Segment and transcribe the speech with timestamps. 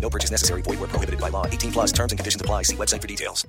[0.00, 0.62] No purchase necessary.
[0.62, 1.46] Void were prohibited by law.
[1.46, 2.62] 18 plus terms and conditions apply.
[2.62, 3.46] See website for details.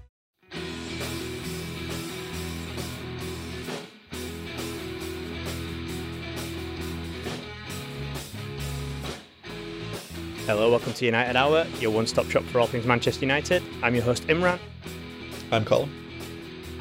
[10.47, 13.63] Hello, welcome to United Hour, your one stop shop for all things Manchester United.
[13.83, 14.59] I'm your host, Imran,
[15.49, 15.87] I'm Colm.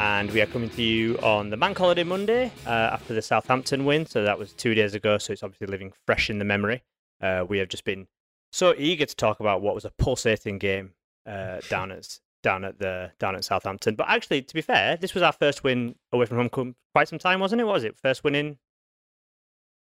[0.01, 3.85] and we are coming to you on the bank holiday Monday uh, after the Southampton
[3.85, 4.07] win.
[4.07, 6.83] So that was two days ago, so it's obviously living fresh in the memory.
[7.21, 8.09] Uh, we have just been
[8.53, 10.93] so eager to talk about what was a pulsating game
[11.27, 13.95] uh, down at down at the down at Southampton.
[13.95, 17.19] But actually, to be fair, this was our first win away from home quite some
[17.19, 17.65] time, wasn't it?
[17.65, 17.99] What was it?
[17.99, 18.59] First win in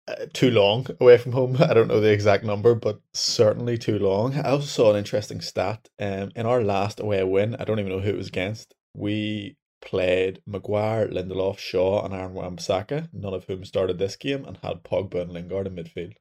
[0.08, 1.56] Uh, too long away from home.
[1.60, 4.34] I don't know the exact number, but certainly too long.
[4.36, 5.88] I also saw an interesting stat.
[5.98, 8.74] Um, in our last away win, I don't even know who it was against.
[8.94, 14.56] We played Maguire, Lindelof, Shaw, and Aaron Wan-Bissaka, none of whom started this game, and
[14.58, 16.14] had Pogba and Lingard in midfield.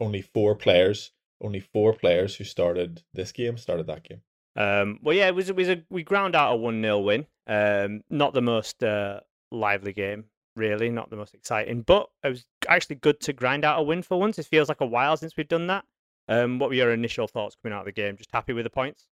[0.00, 4.22] Only four players, only four players who started this game started that game.
[4.56, 7.26] Um, well, yeah, it was it was a we ground out a one 0 win.
[7.46, 10.24] Um, not the most uh, lively game,
[10.56, 14.02] really, not the most exciting, but it was actually good to grind out a win
[14.02, 14.38] for once.
[14.38, 15.84] It feels like a while since we've done that.
[16.28, 18.16] Um, what were your initial thoughts coming out of the game?
[18.16, 19.06] Just happy with the points?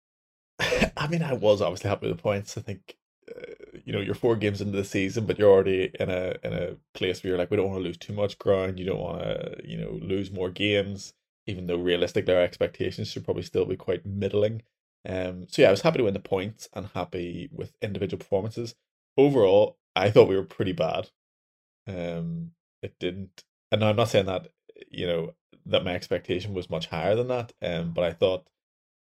[0.59, 2.57] I mean, I was obviously happy with the points.
[2.57, 2.96] I think,
[3.30, 3.41] uh,
[3.85, 6.75] you know, you're four games into the season, but you're already in a in a
[6.94, 8.80] place where you're like, we don't want to lose too much ground.
[8.80, 11.13] You don't want to, you know, lose more games.
[11.47, 14.62] Even though realistically our expectations should probably still be quite middling.
[15.08, 18.75] Um, so yeah, I was happy to win the points and happy with individual performances.
[19.18, 21.09] Overall, I thought we were pretty bad.
[21.88, 22.52] Um,
[22.84, 24.50] it didn't, and I'm not saying that
[24.90, 25.34] you know
[25.66, 27.53] that my expectation was much higher than that.
[27.62, 28.47] Um, but I thought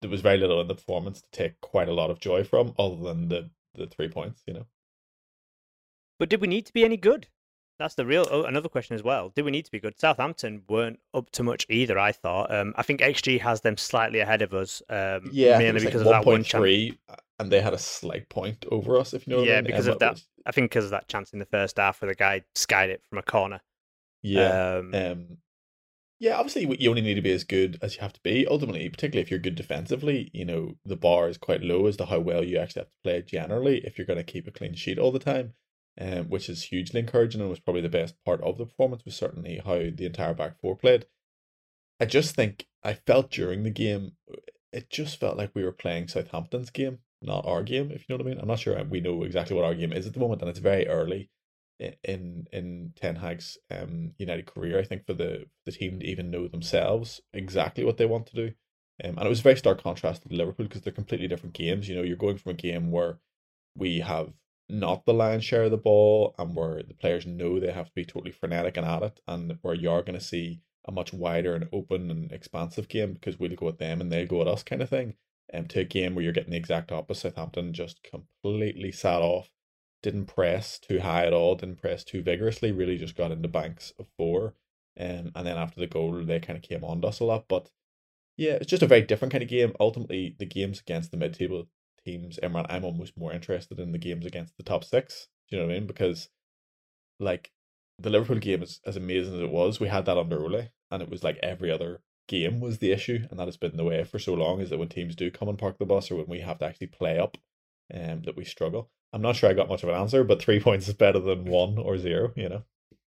[0.01, 2.75] there was very little in the performance to take quite a lot of joy from,
[2.79, 4.43] other than the the three points.
[4.47, 4.67] You know,
[6.19, 7.29] But did we need to be any good?
[7.83, 9.31] That's the real oh, another question as well.
[9.35, 9.99] Do we need to be good?
[9.99, 11.99] Southampton weren't up to much either.
[11.99, 12.55] I thought.
[12.55, 14.83] Um, I think XG has them slightly ahead of us.
[14.89, 16.65] Um, yeah, mainly because like of that one chance.
[16.65, 16.97] 1.3,
[17.41, 19.13] and they had a slight point over us.
[19.15, 19.65] If you know, what I Yeah, mean.
[19.65, 20.15] because of that.
[20.15, 22.91] which- I think because of that chance in the first half where the guy skied
[22.91, 23.61] it from a corner.
[24.23, 24.77] Yeah.
[24.77, 25.39] Um, Um,
[26.21, 28.47] yeah, obviously you only need to be as good as you have to be.
[28.47, 32.05] Ultimately, particularly if you're good defensively, you know, the bar is quite low as to
[32.07, 34.75] how well you actually have to play generally if you're going to keep a clean
[34.75, 35.55] sheet all the time,
[36.01, 39.17] um, which is hugely encouraging and was probably the best part of the performance was
[39.17, 41.07] certainly how the entire back four played.
[42.01, 44.13] I just think I felt during the game,
[44.73, 48.17] it just felt like we were playing Southampton's game, not our game, if you know
[48.17, 48.41] what I mean.
[48.41, 50.59] I'm not sure we know exactly what our game is at the moment, and it's
[50.59, 51.31] very early
[52.05, 54.79] in in Ten Hag's um United career.
[54.79, 58.35] I think for the the team to even know themselves exactly what they want to
[58.35, 58.47] do,
[59.05, 61.89] um, and it was a very stark contrast to Liverpool because they're completely different games.
[61.89, 63.19] You know, you're going from a game where
[63.77, 64.33] we have
[64.73, 67.95] not the lion's share of the ball, and where the players know they have to
[67.95, 71.13] be totally frenetic and at it, and where you are going to see a much
[71.13, 74.49] wider and open and expansive game because we'll go at them and they'll go at
[74.49, 75.15] us kind of thing.
[75.55, 77.35] Um, to a game where you're getting the exact opposite.
[77.35, 79.51] Southampton just completely sat off
[80.03, 83.93] didn't press too high at all, didn't press too vigorously, really just got into banks
[83.99, 84.55] of four.
[84.99, 87.47] Um, and then after the goal, they kind of came on to us a lot.
[87.49, 87.71] But
[88.37, 89.73] yeah, it's just a very different kind of game.
[89.81, 91.69] Ultimately, the games against the mid table
[92.05, 95.29] teams, Imran, I'm almost more interested in the games against the top six.
[95.49, 95.87] Do you know what I mean?
[95.87, 96.29] Because
[97.19, 97.53] like
[97.99, 101.03] the Liverpool game is as amazing as it was, we had that under Ole, and
[101.03, 104.05] it was like every other game was the issue, and that has been the way
[104.05, 104.61] for so long.
[104.61, 106.65] Is that when teams do come and park the bus, or when we have to
[106.65, 107.37] actually play up,
[107.93, 108.91] um, that we struggle.
[109.13, 111.45] I'm not sure I got much of an answer, but three points is better than
[111.45, 112.33] one or zero.
[112.37, 112.63] You know.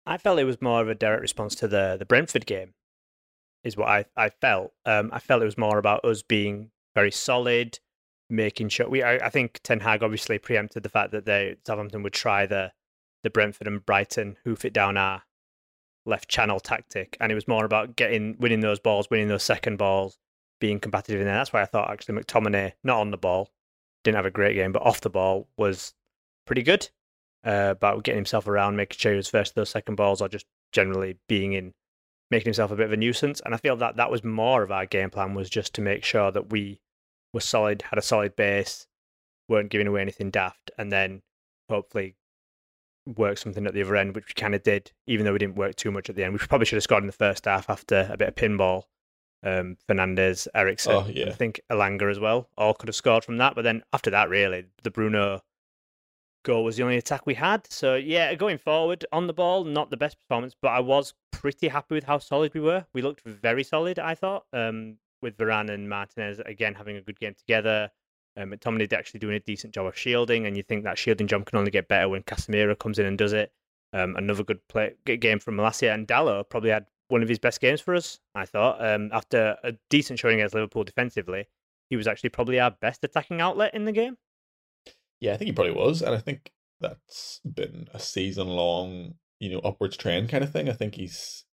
[0.06, 2.74] I felt it was more of a direct response to the the Brentford game,
[3.64, 4.74] is what I I felt.
[4.86, 7.80] Um, I felt it was more about us being very solid,
[8.30, 9.04] making sure we.
[9.04, 12.72] I, I think Ten Hag obviously preempted the fact that they Southampton would try the
[13.24, 15.24] the Brentford and Brighton hoof it down our
[16.06, 19.78] left channel tactic, and it was more about getting winning those balls, winning those second
[19.78, 20.18] balls,
[20.60, 21.36] being competitive in there.
[21.36, 23.52] That's why I thought actually McTominay not on the ball,
[24.04, 25.94] didn't have a great game, but off the ball was
[26.46, 26.90] pretty good.
[27.46, 30.30] Uh, about getting himself around, making sure he was first to those second balls, or
[30.30, 31.74] just generally being in,
[32.32, 33.42] making himself a bit of a nuisance.
[33.44, 36.06] And I feel that that was more of our game plan was just to make
[36.06, 36.80] sure that we
[37.34, 38.88] were solid, had a solid base,
[39.50, 41.22] weren't giving away anything daft, and then
[41.70, 42.16] hopefully
[43.18, 45.56] work something at the other end, which we kind of did, even though we didn't
[45.56, 46.34] work too much at the end.
[46.34, 48.84] We probably should have scored in the first half after a bit of pinball.
[49.46, 51.28] Um, Fernandes, Eriksen, Oh, yeah.
[51.28, 53.56] I think Elanga as well, all could have scored from that.
[53.56, 55.42] But then after that, really, the Bruno
[56.46, 57.70] goal was the only attack we had.
[57.70, 61.68] So yeah, going forward on the ball, not the best performance, but I was pretty
[61.68, 62.86] happy with how solid we were.
[62.94, 67.20] We looked very solid, I thought, um, with Varane and Martinez again having a good
[67.20, 67.90] game together.
[68.36, 71.46] Um, McTominay actually doing a decent job of shielding, and you think that shielding job
[71.46, 73.52] can only get better when Casemiro comes in and does it.
[73.94, 77.38] Um, another good play good game from Malacia and Dalot probably had one of his
[77.38, 78.20] best games for us.
[78.34, 81.46] I thought um, after a decent showing against Liverpool defensively,
[81.90, 84.18] he was actually probably our best attacking outlet in the game.
[85.20, 89.52] Yeah, I think he probably was, and I think that's been a season long, you
[89.52, 90.70] know, upwards trend kind of thing.
[90.70, 91.46] I think he's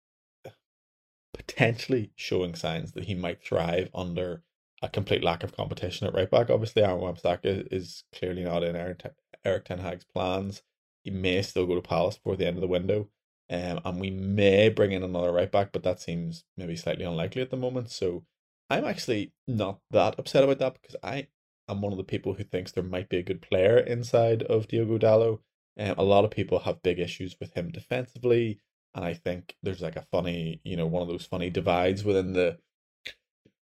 [1.33, 4.43] potentially showing signs that he might thrive under
[4.81, 6.49] a complete lack of competition at right back.
[6.49, 10.63] Obviously, Aaron Wan-Bissaka is clearly not in Erik Ten Hag's plans.
[11.03, 13.09] He may still go to Palace before the end of the window,
[13.49, 17.41] um, and we may bring in another right back, but that seems maybe slightly unlikely
[17.41, 17.91] at the moment.
[17.91, 18.25] So
[18.69, 21.27] I'm actually not that upset about that because I
[21.67, 24.67] am one of the people who thinks there might be a good player inside of
[24.67, 25.39] Diogo Dalot.
[25.79, 28.59] Um, a lot of people have big issues with him defensively,
[28.95, 32.33] and I think there's like a funny, you know, one of those funny divides within
[32.33, 32.57] the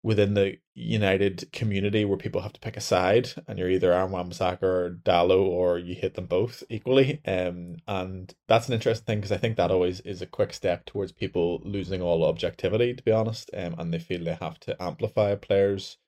[0.02, 4.10] within the United community where people have to pick a side, and you're either Aaron
[4.10, 7.20] Wan-Bissaka or Dalot, or you hit them both equally.
[7.26, 10.86] Um, and that's an interesting thing because I think that always is a quick step
[10.86, 13.50] towards people losing all objectivity, to be honest.
[13.54, 15.98] Um, and they feel they have to amplify a player's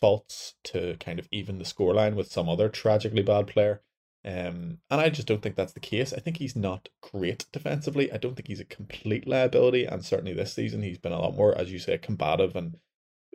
[0.00, 3.82] faults to kind of even the scoreline with some other tragically bad player.
[4.26, 6.12] Um, and I just don't think that's the case.
[6.12, 8.12] I think he's not great defensively.
[8.12, 9.84] I don't think he's a complete liability.
[9.84, 12.76] And certainly this season, he's been a lot more, as you say, combative and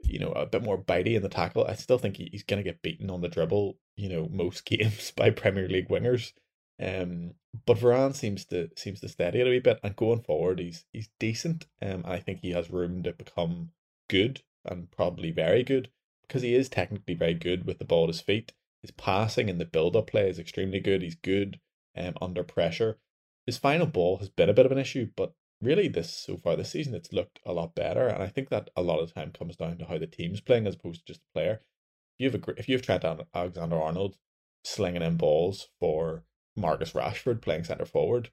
[0.04, 1.66] you know a bit more bitey in the tackle.
[1.66, 3.78] I still think he, he's going to get beaten on the dribble.
[3.96, 6.34] You know, most games by Premier League wingers.
[6.82, 7.36] Um,
[7.66, 10.84] but Varane seems to seems to steady it a wee bit, and going forward, he's
[10.92, 11.68] he's decent.
[11.82, 13.70] Um, and I think he has room to become
[14.10, 15.90] good and probably very good
[16.28, 18.54] because he is technically very good with the ball at his feet.
[18.82, 21.02] His passing and the build up play is extremely good.
[21.02, 21.60] He's good
[21.96, 23.00] um, under pressure.
[23.46, 26.56] His final ball has been a bit of an issue, but really this so far
[26.56, 28.08] this season it's looked a lot better.
[28.08, 30.68] And I think that a lot of time comes down to how the team's playing
[30.68, 31.62] as opposed to just the player.
[32.18, 34.16] If you have a if you have Trent Alexander Arnold
[34.64, 36.24] slinging in balls for
[36.56, 38.32] Marcus Rashford playing centre forward,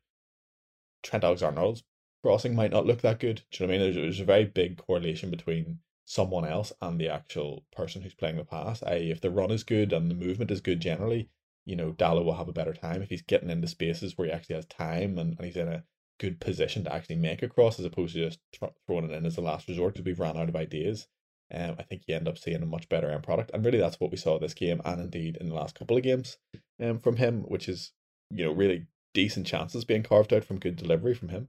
[1.02, 1.84] Trent Alexander Arnold's
[2.22, 3.42] crossing might not look that good.
[3.50, 3.94] Do you know what I mean?
[3.94, 8.37] There's, there's a very big correlation between someone else and the actual person who's playing
[8.37, 8.82] the pass.
[8.82, 11.28] I, if the run is good and the movement is good generally,
[11.66, 14.32] you know, Dalot will have a better time if he's getting into spaces where he
[14.32, 15.84] actually has time and, and he's in a
[16.19, 19.26] good position to actually make a cross as opposed to just th- throwing it in
[19.26, 21.08] as a last resort because we've ran out of ideas.
[21.52, 24.00] Um, I think you end up seeing a much better end product, and really that's
[24.00, 26.38] what we saw this game, and indeed in the last couple of games,
[26.82, 27.93] um, from him, which is
[28.31, 31.49] you know really decent chances being carved out from good delivery from him.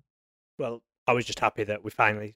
[0.58, 2.36] Well, I was just happy that we finally,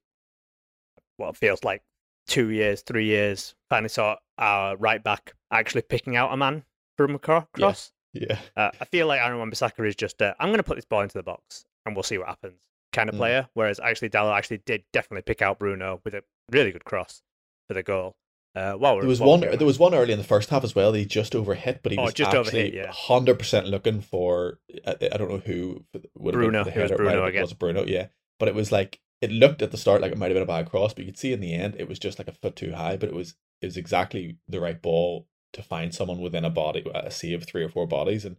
[1.18, 1.84] what it feels like
[2.28, 6.64] two years, three years, finally saw our right back actually picking out a man
[6.98, 7.66] from a cro- Yeah.
[7.68, 7.92] cross.
[8.14, 10.86] Yeah, Uh, I feel like Aaron Wan-Bissaka is just, uh, I'm going to put this
[10.86, 12.60] ball into the box and we'll see what happens
[12.92, 13.18] kind of Mm.
[13.18, 13.48] player.
[13.56, 17.24] Whereas actually Dalot actually did definitely pick out Bruno with a really good cross
[17.68, 18.16] for the goal.
[18.56, 19.40] Uh, while there was one.
[19.40, 20.94] There was one early in the first half as well.
[20.94, 22.92] He just overhit, but he Oh, was just actually overhit, yeah.
[22.92, 24.60] hundred percent looking for.
[24.86, 25.84] I, I don't know who
[26.16, 26.92] would have Bruno, Been the it was.
[26.92, 27.42] Bruno again.
[27.42, 27.84] Was Bruno?
[27.88, 30.44] Yeah, but it was like it looked at the start like it might have been
[30.44, 32.34] a bad cross, but you could see in the end it was just like a
[32.34, 32.98] foot too high.
[32.98, 36.84] But it was it was exactly the right ball to find someone within a body,
[36.94, 38.36] a sea of three or four bodies, and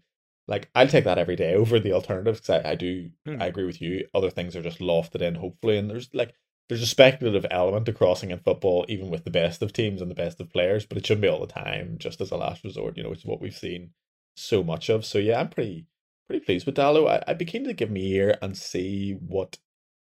[0.46, 3.40] like I'll take that every day over the alternatives because I, I do Hmm.
[3.40, 4.06] I agree with you.
[4.14, 6.34] Other things are just lofted in, hopefully, and there's like
[6.68, 10.10] there's a speculative element to crossing in football, even with the best of teams and
[10.10, 12.64] the best of players, but it shouldn't be all the time, just as a last
[12.64, 13.90] resort, you know, which is what we've seen
[14.36, 15.04] so much of.
[15.06, 15.86] So yeah, I'm pretty
[16.28, 17.08] pretty pleased with Dalot.
[17.08, 19.58] I, I'd be keen to give him a year and see what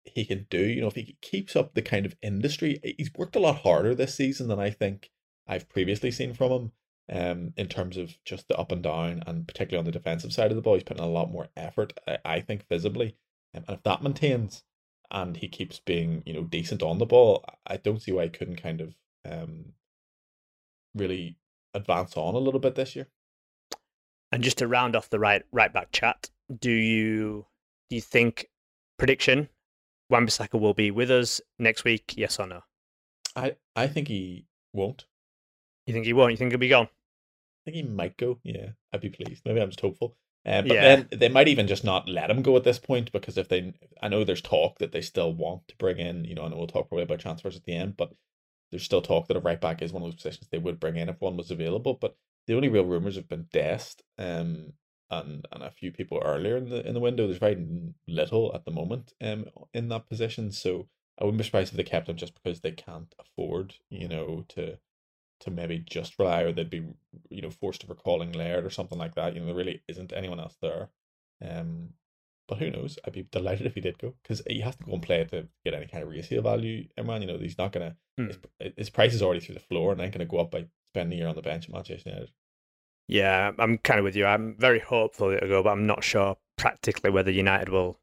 [0.06, 0.60] he can do.
[0.60, 3.96] You know, if he keeps up the kind of industry, he's worked a lot harder
[3.96, 5.12] this season than I think
[5.48, 6.72] I've previously seen from him.
[7.12, 10.52] Um, in terms of just the up and down, and particularly on the defensive side
[10.52, 12.00] of the ball, he's putting a lot more effort.
[12.08, 13.16] I, I think visibly,
[13.56, 14.64] um, and if that maintains,
[15.10, 18.30] and he keeps being you know decent on the ball, I don't see why he
[18.30, 18.96] couldn't kind of
[19.28, 19.74] um
[20.94, 21.38] really
[21.74, 23.08] advance on a little bit this year.
[24.32, 26.30] And just to round off the right right back chat,
[26.60, 27.48] do you
[27.90, 28.50] do you think
[28.98, 29.50] prediction
[30.10, 32.14] Wan-Bissaka will be with us next week?
[32.18, 32.62] Yes or no?
[33.36, 35.06] I I think he won't.
[35.86, 36.32] You think he won't?
[36.32, 36.86] You think he'll be gone?
[36.88, 38.40] I think he might go.
[38.44, 39.44] Yeah, I'd be pleased.
[39.46, 40.16] Maybe I'm just hopeful.
[40.46, 40.82] Uh, but Yeah.
[40.82, 43.74] then they might even just not let him go at this point because if they,
[44.02, 46.26] I know there's talk that they still want to bring in.
[46.26, 48.14] You know, I know we'll talk probably about transfers at the end, but
[48.72, 50.96] there's still talk that a right back is one of those positions they would bring
[50.96, 51.96] in if one was available.
[51.96, 52.16] But
[52.48, 54.74] the only real rumors have been Dest, um,
[55.12, 57.26] and and a few people earlier in the in the window.
[57.26, 57.66] There's very
[58.08, 60.52] little at the moment, um, in that position.
[60.52, 60.88] So
[61.20, 64.46] I wouldn't be surprised if they kept him just because they can't afford, you know,
[64.50, 64.78] to
[65.42, 66.86] to maybe just rely or they'd be
[67.30, 69.34] you know forced to recalling Laird or something like that.
[69.34, 70.90] You know, there really isn't anyone else there.
[71.42, 71.94] Um,
[72.48, 72.98] but who knows?
[73.06, 75.48] I'd be delighted if he did go because he has to go and play to
[75.64, 76.88] get any kind of resale value.
[76.98, 78.28] Imran, you know, he's not gonna Hmm.
[78.60, 81.18] his, his price is already through the floor and ain't gonna go up by spending
[81.18, 82.32] a year on the bench at Manchester United.
[83.10, 84.26] Yeah, I'm kind of with you.
[84.28, 88.00] I'm very hopeful it'll go, but I'm not sure practically whether United will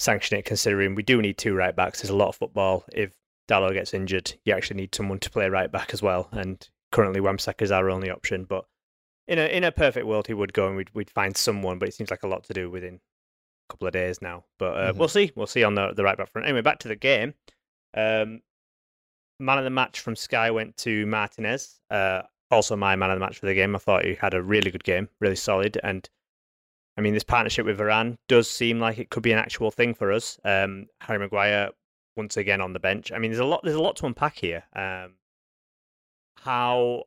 [0.00, 2.00] sanction it, considering we do need two right backs.
[2.02, 2.84] There's a lot of football.
[2.92, 3.12] If
[3.48, 6.28] Dalot gets injured, you actually need someone to play right back as well.
[6.32, 8.44] And currently, Wan-Bissaka is our only option.
[8.44, 8.64] But
[9.28, 11.78] in a in a perfect world, he would go and we'd we'd find someone.
[11.78, 14.44] But it seems like a lot to do within a couple of days now.
[14.58, 14.96] But uh, Mhm.
[14.96, 15.30] we'll see.
[15.36, 16.46] We'll see on the the right back front.
[16.48, 17.34] Anyway, back to the game.
[17.94, 18.42] Um,
[19.38, 21.80] man of the match from Sky went to Martinez.
[21.88, 23.74] Uh, also my man of the match for the game.
[23.74, 25.78] I thought he had a really good game, really solid.
[25.82, 26.08] And
[26.96, 29.94] I mean, this partnership with Varane does seem like it could be an actual thing
[29.94, 30.38] for us.
[30.44, 31.70] Um, Harry Maguire
[32.16, 33.12] once again on the bench.
[33.12, 33.60] I mean, there's a lot.
[33.62, 34.64] There's a lot to unpack here.
[34.74, 35.14] Um,
[36.36, 37.04] how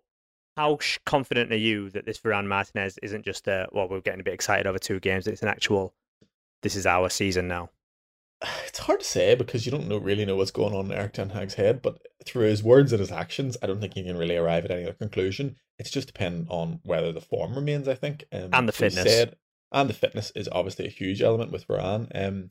[0.57, 4.24] how confident are you that this Varane Martinez isn't just a well, we're getting a
[4.24, 5.27] bit excited over two games.
[5.27, 5.93] It's an actual.
[6.62, 7.69] This is our season now.
[8.67, 11.13] It's hard to say because you don't know really know what's going on in Erik
[11.13, 14.17] Ten Hag's head, but through his words and his actions, I don't think you can
[14.17, 15.57] really arrive at any other conclusion.
[15.77, 19.03] It's just dependent on whether the form remains, I think, um, And the fitness.
[19.03, 19.36] said-
[19.71, 22.10] and the fitness is obviously a huge element with Varane.
[22.15, 22.50] Um,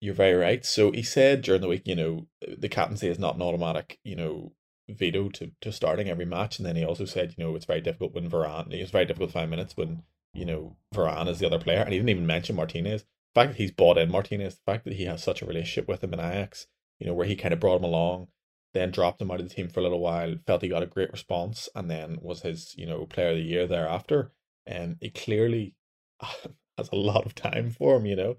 [0.00, 0.64] you're very right.
[0.64, 2.26] So he said during the week, you know,
[2.58, 4.52] the captaincy is not an automatic, you know,
[4.88, 6.58] veto to, to starting every match.
[6.58, 9.30] And then he also said, you know, it's very difficult when Varane, it's very difficult
[9.30, 10.02] five minutes when,
[10.34, 11.80] you know, Varane is the other player.
[11.80, 13.04] And he didn't even mention Martinez.
[13.34, 16.04] Fact that he's bought in Martinez, the fact that he has such a relationship with
[16.04, 16.66] him in Ajax,
[16.98, 18.28] you know, where he kind of brought him along,
[18.74, 20.86] then dropped him out of the team for a little while, felt he got a
[20.86, 24.32] great response, and then was his, you know, player of the year thereafter.
[24.66, 25.74] And he clearly
[26.20, 28.36] has a lot of time for him, you know.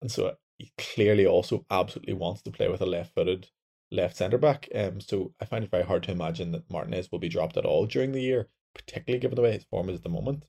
[0.00, 3.48] And so he clearly also absolutely wants to play with a left footed
[3.90, 4.68] left centre back.
[4.74, 7.64] Um so I find it very hard to imagine that Martinez will be dropped at
[7.64, 10.44] all during the year, particularly given the way his form is at the moment.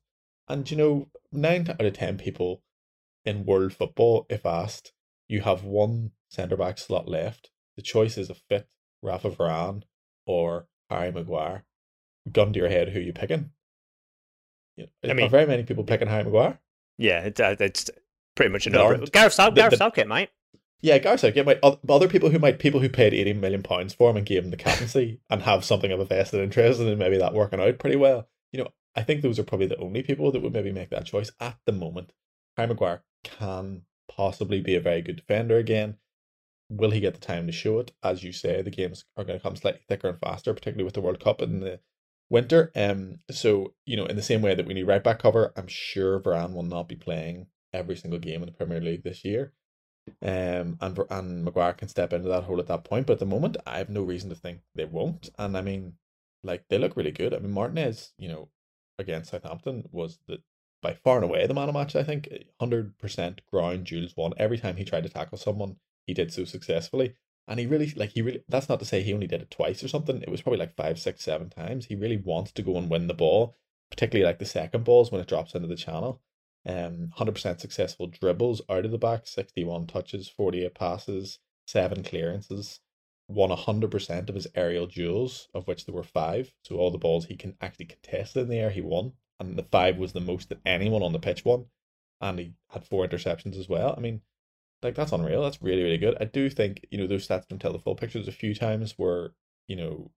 [0.47, 2.63] And you know, nine out of ten people
[3.27, 4.93] in world football, if asked,
[5.27, 7.51] you have one centre back slot left.
[7.75, 8.67] The choice is a fit
[9.03, 9.83] Rafa Varane
[10.25, 11.65] or Harry Maguire.
[12.31, 13.51] Gun to your head, who you picking?
[14.79, 16.59] I are mean- very many people picking Harry Maguire?
[16.97, 17.89] Yeah, it, uh, it's
[18.35, 18.85] pretty much a There no.
[18.87, 20.29] aren't- Gareth, South, Gareth the- Southgate, mate.
[20.81, 23.93] Yeah, Gareth Southgate might oth- other people who might people who paid eighty million pounds
[23.93, 26.97] for him and gave him the captaincy and have something of a vested interest in
[26.97, 28.27] maybe that working out pretty well.
[28.51, 31.05] You know, I think those are probably the only people that would maybe make that
[31.05, 32.13] choice at the moment.
[32.57, 35.97] Harry Maguire can possibly be a very good defender again.
[36.69, 37.91] Will he get the time to show it?
[38.03, 40.95] As you say, the games are going to come slightly thicker and faster, particularly with
[40.95, 41.79] the World Cup in the
[42.29, 42.71] winter.
[42.75, 45.67] Um, so you know, in the same way that we need right back cover, I'm
[45.67, 49.53] sure Varane will not be playing every single game in the Premier League this year.
[50.21, 53.07] Um, and and Maguire can step into that hole at that point.
[53.07, 55.29] But at the moment, I have no reason to think they won't.
[55.37, 55.93] And I mean,
[56.43, 57.33] like they look really good.
[57.33, 58.49] I mean, Martinez, you know,
[58.99, 60.39] against Southampton was the
[60.81, 61.95] by far and away the man of match.
[61.95, 62.29] I think
[62.59, 65.77] hundred percent ground duels won every time he tried to tackle someone.
[66.05, 67.15] He did so successfully,
[67.47, 68.43] and he really like he really.
[68.47, 70.21] That's not to say he only did it twice or something.
[70.21, 71.85] It was probably like five, six, seven times.
[71.85, 73.55] He really wants to go and win the ball,
[73.89, 76.21] particularly like the second balls when it drops into the channel.
[76.65, 82.79] Um, hundred percent successful dribbles out of the back, sixty-one touches, forty-eight passes, seven clearances.
[83.29, 86.53] Won hundred percent of his aerial duels, of which there were five.
[86.63, 89.63] So all the balls he can actually contest in the air, he won, and the
[89.63, 91.65] five was the most that anyone on the pitch won.
[92.19, 93.93] And he had four interceptions as well.
[93.95, 94.21] I mean,
[94.81, 95.43] like that's unreal.
[95.43, 96.17] That's really really good.
[96.19, 98.19] I do think you know those stats don't tell the full picture.
[98.19, 99.31] There's a few times where
[99.67, 100.11] you know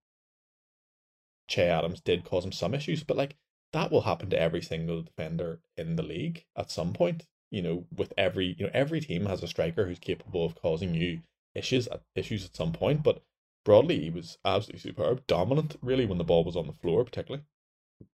[1.49, 3.37] Che Adams did cause him some issues, but like
[3.73, 7.27] that will happen to every single defender in the league at some point.
[7.51, 10.95] You know, with every you know every team has a striker who's capable of causing
[10.95, 11.23] you
[11.55, 13.03] issues at issues at some point.
[13.03, 13.23] But
[13.65, 17.45] broadly, he was absolutely superb, dominant really when the ball was on the floor, particularly.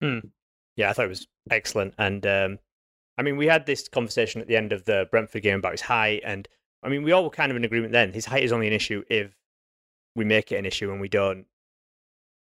[0.01, 0.19] Hmm.
[0.77, 1.95] Yeah, I thought it was excellent.
[1.99, 2.59] And um,
[3.19, 5.81] I mean, we had this conversation at the end of the Brentford game about his
[5.83, 6.47] height, and
[6.83, 8.13] I mean, we all were kind of in agreement then.
[8.13, 9.35] His height is only an issue if
[10.15, 11.47] we make it an issue, and we don't.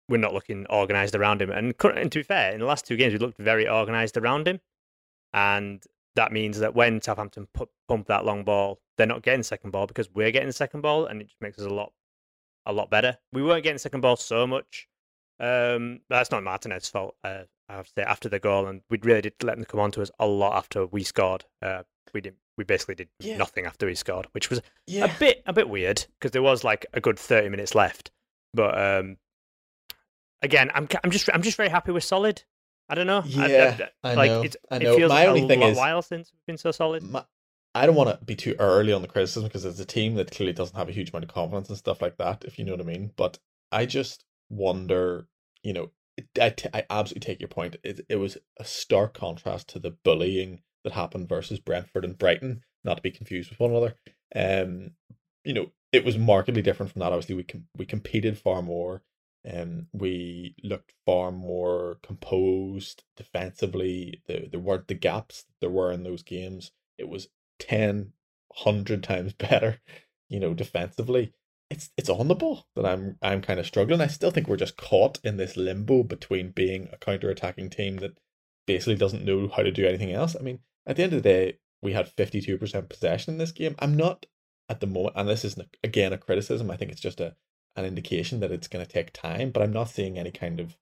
[0.07, 1.49] We're not looking organised around him.
[1.49, 4.47] And, and to be fair, in the last two games, we looked very organised around
[4.47, 4.59] him,
[5.33, 5.83] and
[6.15, 9.87] that means that when Southampton pu- pump that long ball, they're not getting second ball
[9.87, 11.91] because we're getting second ball, and it just makes us a lot,
[12.65, 13.17] a lot better.
[13.33, 14.87] We weren't getting second ball so much.
[15.39, 17.15] Um, that's not Martinez's fault.
[17.23, 20.01] Uh, I say after the goal, and we really did let them come on to
[20.01, 21.45] us a lot after we scored.
[21.61, 23.37] Uh, we did we basically did Yeah.
[23.37, 25.05] nothing after we scored, which was Yeah.
[25.05, 28.11] a bit a bit weird because there was like a good thirty minutes left.
[28.53, 29.17] But um,
[30.41, 32.43] again, I'm I'm just I'm just very happy we're solid.
[32.87, 33.23] I don't know.
[33.25, 36.31] Yeah, I like know, It's, I it feels My a only thing is- while since
[36.31, 37.01] we've been so solid.
[37.03, 37.25] My,
[37.73, 40.31] I don't want to be too early on the criticism because it's a team that
[40.31, 42.71] clearly doesn't have a huge amount of confidence and stuff like that, if you know
[42.71, 43.11] what I mean.
[43.17, 43.37] But
[43.71, 45.27] I just wonder,
[45.61, 45.91] you know,
[46.39, 47.75] I, t- I absolutely take your point.
[47.83, 52.61] It, it was a stark contrast to the bullying that happened versus Brentford and Brighton,
[52.83, 53.95] not to be confused with one another.
[54.35, 54.91] Um,
[55.43, 57.11] you know, it was markedly different from that.
[57.11, 59.03] Obviously, we com- we competed far more.
[59.51, 64.21] Um, we looked far more composed defensively.
[64.27, 66.71] There, there weren't the gaps that there were in those games.
[66.97, 67.27] It was
[67.59, 68.13] 10,
[68.47, 69.81] 100 times better,
[70.29, 71.33] you know, defensively.
[71.69, 74.01] It's it's on the ball that I'm I'm kind of struggling.
[74.01, 77.97] I still think we're just caught in this limbo between being a counter attacking team
[77.97, 78.17] that
[78.67, 80.35] basically doesn't know how to do anything else.
[80.39, 83.75] I mean, at the end of the day, we had 52% possession in this game.
[83.79, 84.25] I'm not
[84.69, 86.71] at the moment, and this isn't again a criticism.
[86.71, 87.35] I think it's just a
[87.75, 90.77] an indication that it's going to take time, but I'm not seeing any kind of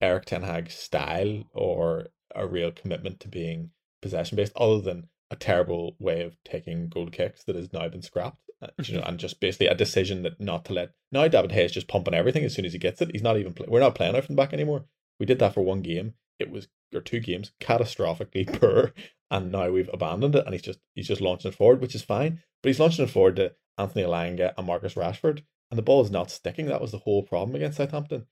[0.00, 5.36] Erik Ten Hag style or a real commitment to being possession based, other than a
[5.36, 8.50] terrible way of taking goal kicks that has now been scrapped.
[8.62, 10.92] Uh, You know, and just basically a decision that not to let.
[11.10, 13.10] Now David De Gea is just pumping everything as soon as he gets it.
[13.12, 13.52] He's not even.
[13.52, 14.84] Play, we're not playing out from the back anymore.
[15.18, 16.14] We did that for one game.
[16.38, 18.92] It was or two games catastrophically poor,
[19.30, 20.44] and now we've abandoned it.
[20.44, 22.40] And he's just he's just launching it forward, which is fine.
[22.62, 26.10] But he's launching it forward to Anthony Elanga and Marcus Rashford, and the ball is
[26.10, 26.66] not sticking.
[26.66, 28.26] That was the whole problem against Southampton.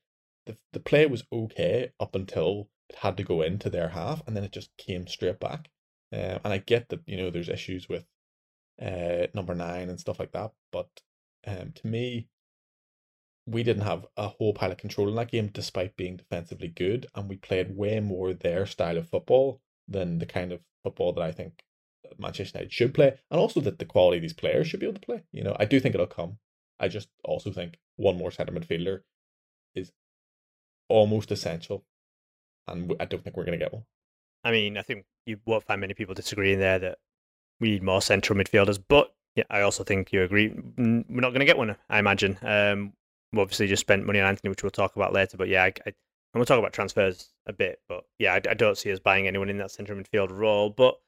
[0.45, 4.35] The the play was okay up until it had to go into their half, and
[4.35, 5.69] then it just came straight back.
[6.13, 8.05] Um, and I get that you know there's issues with
[8.81, 10.89] uh number nine and stuff like that, but
[11.47, 12.27] um to me,
[13.45, 17.07] we didn't have a whole pile of control in that game, despite being defensively good,
[17.15, 21.23] and we played way more their style of football than the kind of football that
[21.23, 21.63] I think
[22.17, 24.99] Manchester United should play, and also that the quality of these players should be able
[24.99, 25.23] to play.
[25.31, 26.37] You know, I do think it'll come.
[26.79, 29.01] I just also think one more centre midfielder
[29.75, 29.91] is
[30.87, 31.85] almost essential,
[32.67, 33.83] and I don't think we're going to get one.
[34.43, 36.97] I mean, I think you won't find many people disagreeing there that
[37.61, 38.77] we need more central midfielders.
[38.85, 41.75] But yeah, I also think you agree we're not going to get one.
[41.89, 42.37] I imagine.
[42.41, 42.91] Um,
[43.31, 45.37] we obviously just spent money on Anthony, which we'll talk about later.
[45.37, 47.79] But yeah, I, I, and we'll talk about transfers a bit.
[47.87, 50.69] But yeah, I, I don't see us buying anyone in that central midfield role.
[50.69, 50.99] But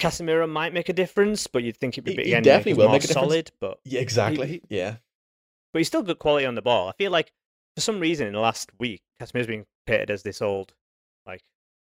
[0.00, 3.04] Casemiro might make a difference, but you'd think it'd be He- he definitely will make
[3.04, 3.26] a difference.
[3.26, 3.50] solid.
[3.60, 4.46] But Yeah, exactly.
[4.46, 4.96] he- yeah,
[5.72, 6.88] but he's still good quality on the ball.
[6.88, 7.32] I feel like
[7.74, 10.74] for some reason in the last week, Casemiro's been painted as this old,
[11.26, 11.42] like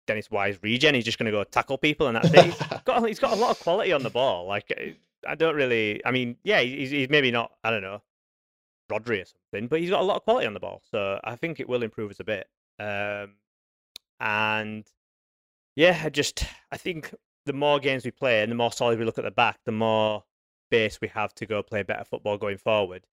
[0.06, 0.94] Dennis Wise regen.
[0.94, 2.44] He's just going to go tackle people and that's it.
[2.44, 4.46] He's got he's got a lot of quality on the ball.
[4.46, 4.92] Like eh,
[5.26, 6.04] I don't really.
[6.04, 7.52] I mean, yeah, he's he's maybe not.
[7.62, 8.02] I don't know,
[8.90, 10.82] Rodri or something, but he's got a lot of quality on the ball.
[10.90, 12.48] So I think it will improve us a bit.
[12.78, 13.34] Um,
[14.20, 14.84] and
[15.76, 17.14] yeah, I just I think
[17.46, 19.72] the more games we play and the more solid we look at the back, the
[19.72, 20.24] more
[20.70, 23.06] base we have to go play better football going forward.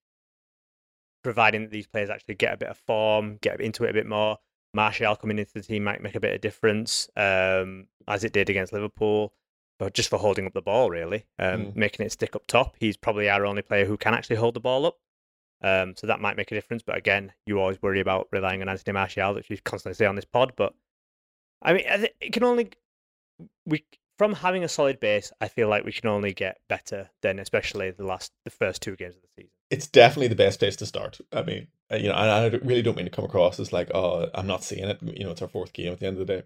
[1.23, 4.07] Providing that these players actually get a bit of form, get into it a bit
[4.07, 4.37] more.
[4.73, 8.49] Martial coming into the team might make a bit of difference, um, as it did
[8.49, 9.33] against Liverpool,
[9.79, 11.75] but just for holding up the ball, really, um, Mm.
[11.75, 12.75] making it stick up top.
[12.79, 14.97] He's probably our only player who can actually hold the ball up.
[15.61, 16.83] Um, so that might make a difference.
[16.83, 20.15] But again, you always worry about relying on Anthony Martial, which you constantly say on
[20.15, 20.53] this pod.
[20.55, 20.73] But
[21.61, 21.83] I mean,
[22.21, 22.71] it can only
[23.65, 23.83] we
[24.17, 25.31] from having a solid base.
[25.41, 28.95] I feel like we can only get better than especially the last the first two
[28.95, 29.51] games of the season.
[29.69, 31.19] It's definitely the best place to start.
[31.31, 33.91] I mean, uh, you know, and I really don't mean to come across as like,
[33.93, 34.99] oh, I'm not seeing it.
[35.01, 36.43] You know, it's our fourth game at the end of the day,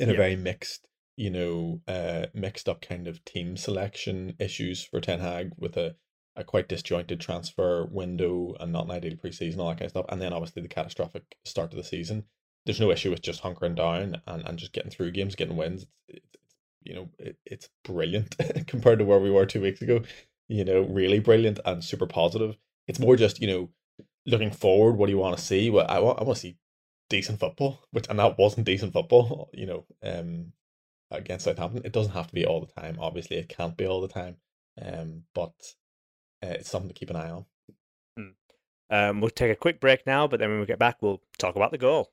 [0.00, 0.18] in a Yeah.
[0.18, 5.52] very mixed, you know, uh, mixed up kind of team selection issues for Ten Hag
[5.58, 5.96] with a,
[6.36, 10.06] a quite disjointed transfer window and not an ideal preseason, all that kind of stuff,
[10.10, 12.24] and then obviously the catastrophic start of the season.
[12.66, 15.86] There's no issue with just hunkering down and, and just getting through games, getting wins.
[16.08, 18.36] It's, it's you know, it, it's brilliant
[18.66, 20.02] compared to where we were two weeks ago
[20.48, 22.56] you know, really brilliant and super positive.
[22.86, 23.70] It's more just, you know,
[24.26, 25.70] looking forward, what do you want to see?
[25.70, 26.58] Well, I want I want to see
[27.10, 30.52] decent football, which and that wasn't decent football, you know, um
[31.10, 31.82] against Southampton.
[31.84, 32.96] It doesn't have to be all the time.
[33.00, 34.36] Obviously, it can't be all the time.
[34.80, 35.54] Um, but
[36.42, 37.44] uh, it's something to keep an eye on.
[38.90, 41.56] Um, we'll take a quick break now, but then when we get back, we'll talk
[41.56, 42.12] about the goal.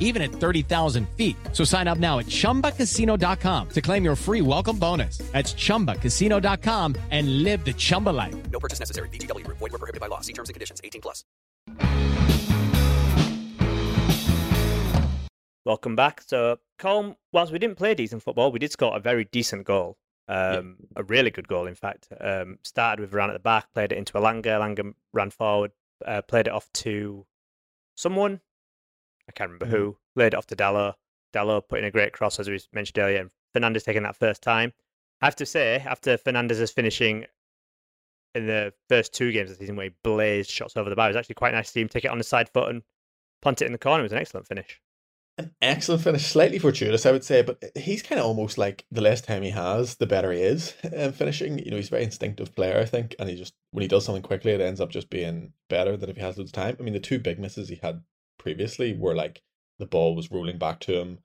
[0.00, 1.36] even at 30,000 feet.
[1.52, 5.18] So sign up now at chumbacasino.com to claim your free welcome bonus.
[5.32, 8.34] That's chumbacasino.com and live the Chumba life.
[8.50, 9.10] No purchase necessary.
[9.10, 9.58] VGW Group.
[9.58, 10.20] Void were prohibited by law.
[10.20, 10.80] See terms and conditions.
[10.82, 11.24] 18 plus.
[15.64, 16.22] Welcome back.
[16.22, 19.98] So, Colm, whilst we didn't play decent football, we did score a very decent goal.
[20.26, 22.08] Um, A really good goal, in fact.
[22.20, 24.44] Um, started with Varane at the back, played it into Elanga.
[24.46, 25.72] Elanga ran forward,
[26.06, 27.26] uh, played it off to
[27.96, 28.40] someone.
[29.28, 29.96] I can't remember who.
[30.14, 30.94] Played it off to Dalot.
[31.34, 33.20] Dalot put in a great cross, as we mentioned earlier.
[33.20, 34.72] And Fernandes taking that first time.
[35.20, 37.26] I have to say, after Fernandes's finishing
[38.34, 41.06] in the first two games of the season where he blazed shots over the bar,
[41.06, 42.82] it was actually quite nice to see him take it on the side foot and
[43.42, 44.00] punt it in the corner.
[44.00, 44.80] It was an excellent finish.
[45.38, 49.00] An excellent finish, slightly fortuitous, I would say, but he's kind of almost like the
[49.00, 51.58] less time he has, the better he is um, finishing.
[51.58, 54.04] You know, he's a very instinctive player, I think, and he just when he does
[54.04, 56.76] something quickly, it ends up just being better than if he has loads of time.
[56.78, 58.02] I mean, the two big misses he had
[58.38, 59.42] previously were like
[59.78, 61.18] the ball was rolling back to him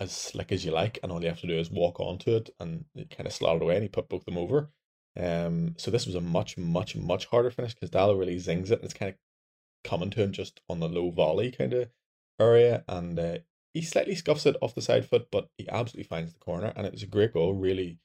[0.00, 2.50] as slick as you like, and all you have to do is walk onto it,
[2.58, 4.70] and it kind of slotted away, and he put both them over.
[5.16, 8.80] Um, so this was a much, much, much harder finish because Dalot really zings it,
[8.80, 9.16] and it's kind of
[9.84, 11.88] coming to him just on the low volley kind of
[12.40, 13.38] area, and uh,
[13.72, 16.86] he slightly scuffs it off the side foot, but he absolutely finds the corner, and
[16.86, 17.98] it was a great goal, really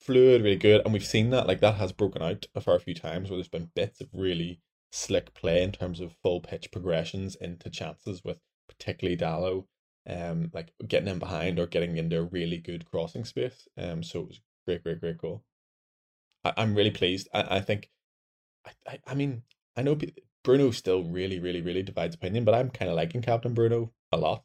[0.00, 2.94] fluid, really good, and we've seen that like that has broken out a fair few
[2.94, 4.60] times where there's been bits of really
[4.94, 9.64] slick play in terms of full pitch progressions into chances with particularly Dalot,
[10.08, 13.66] um, like getting in behind or getting into a really good crossing space.
[13.76, 15.42] Um, so it was great, great, great goal.
[16.44, 17.28] I, I'm really pleased.
[17.34, 17.90] I, I think,
[18.64, 19.42] I, I, I mean,
[19.76, 19.98] I know
[20.44, 24.16] Bruno still really, really, really divides opinion, but I'm kind of liking Captain Bruno a
[24.16, 24.44] lot.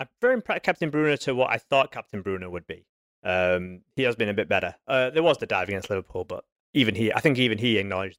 [0.00, 2.86] I'm very Pra- Captain Bruno to what I thought Captain Bruno would be.
[3.22, 4.74] Um, he has been a bit better.
[4.86, 8.18] Uh, there was the dive against Liverpool, but even he, I think even he acknowledged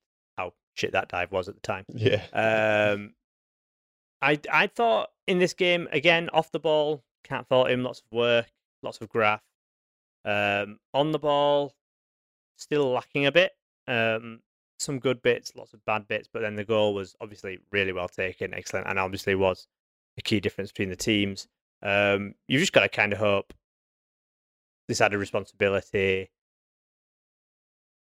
[0.80, 1.86] shit that dive was at the time.
[1.94, 2.24] Yeah.
[2.34, 3.14] Um,
[4.22, 7.84] I I thought in this game again off the ball, can't fault him.
[7.84, 8.48] Lots of work,
[8.82, 9.42] lots of graph.
[10.26, 11.74] Um, on the ball,
[12.58, 13.52] still lacking a bit.
[13.88, 14.40] Um,
[14.80, 18.08] some good bits, lots of bad bits, but then the goal was obviously really well
[18.08, 19.68] taken, excellent, and obviously was
[20.18, 21.48] a key difference between the teams.
[21.82, 23.54] Um, you've just got to kind of hope
[24.88, 26.30] this added responsibility,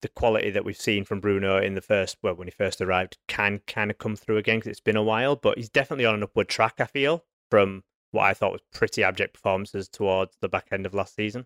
[0.02, 3.18] the quality that we've seen from Bruno in the first, well, when he first arrived,
[3.28, 5.36] can kind of come through again because it's been a while.
[5.36, 6.76] But he's definitely on an upward track.
[6.80, 10.94] I feel from what I thought was pretty abject performances towards the back end of
[10.94, 11.46] last season.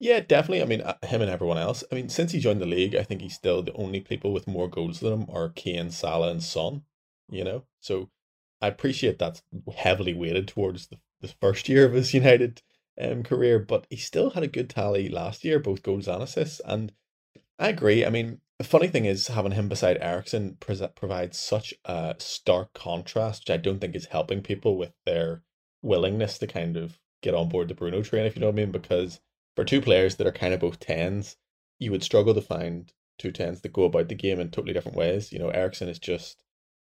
[0.00, 0.62] Yeah, definitely.
[0.62, 1.84] I mean, uh, him and everyone else.
[1.90, 4.46] I mean, since he joined the league, I think he's still the only people with
[4.46, 6.82] more goals than him are Kane, Salah, and Son.
[7.30, 8.10] You know, so
[8.60, 9.42] I appreciate that's
[9.76, 12.62] heavily weighted towards the, the first year of his United
[13.00, 16.60] um, career, but he still had a good tally last year, both goals and assists.
[16.64, 16.92] And
[17.58, 18.04] I agree.
[18.04, 23.42] I mean, the funny thing is having him beside Eriksen provides such a stark contrast,
[23.42, 25.42] which I don't think is helping people with their
[25.82, 28.56] willingness to kind of get on board the Bruno train, if you know what I
[28.56, 28.72] mean.
[28.72, 29.20] Because
[29.56, 31.36] for two players that are kind of both tens,
[31.78, 34.98] you would struggle to find two tens that go about the game in totally different
[34.98, 35.32] ways.
[35.32, 36.42] You know, Eriksen is just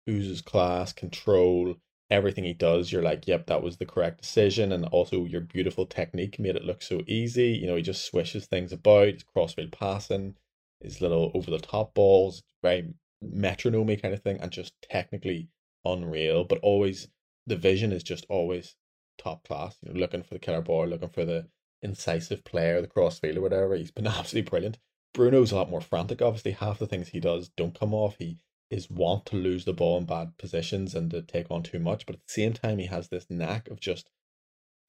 [0.09, 1.75] oozes class, control,
[2.09, 2.91] everything he does.
[2.91, 6.65] You're like, yep, that was the correct decision, and also your beautiful technique made it
[6.65, 7.49] look so easy.
[7.49, 10.35] You know, he just swishes things about, crossfield passing,
[10.81, 15.49] his little over the top balls, very metronome kind of thing, and just technically
[15.83, 16.43] unreal.
[16.43, 17.07] But always
[17.47, 18.75] the vision is just always
[19.17, 19.77] top class.
[19.81, 21.47] You know, looking for the killer ball, looking for the
[21.81, 23.75] incisive player, the crossfield or whatever.
[23.75, 24.77] He's been absolutely brilliant.
[25.13, 26.21] Bruno's a lot more frantic.
[26.21, 28.17] Obviously, half the things he does don't come off.
[28.19, 28.37] He
[28.69, 32.05] is want to lose the ball in bad positions and to take on too much,
[32.05, 34.09] but at the same time, he has this knack of just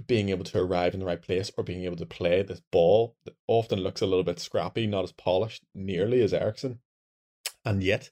[0.07, 3.17] being able to arrive in the right place or being able to play this ball
[3.25, 6.81] that often looks a little bit scrappy, not as polished nearly as Eriksen,
[7.65, 8.11] and yet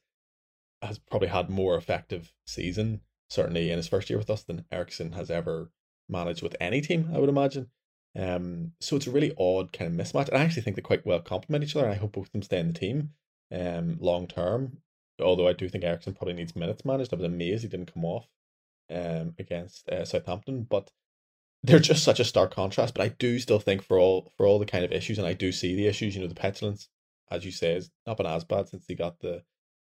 [0.82, 5.12] has probably had more effective season certainly in his first year with us than Eriksen
[5.12, 5.70] has ever
[6.08, 7.10] managed with any team.
[7.14, 7.68] I would imagine.
[8.16, 10.28] Um, so it's a really odd kind of mismatch.
[10.28, 11.86] And I actually think they quite well complement each other.
[11.86, 13.10] And I hope both of them stay in the team
[13.52, 14.78] um, long term.
[15.20, 17.12] Although I do think Eriksen probably needs minutes managed.
[17.12, 18.28] I was amazed he didn't come off
[18.90, 20.64] um, against uh, Southampton.
[20.68, 20.90] But
[21.64, 22.94] they're just such a stark contrast.
[22.94, 25.32] But I do still think for all for all the kind of issues, and I
[25.32, 26.14] do see the issues.
[26.14, 26.88] You know, the petulance,
[27.30, 29.42] as you say, has not been as bad since he got the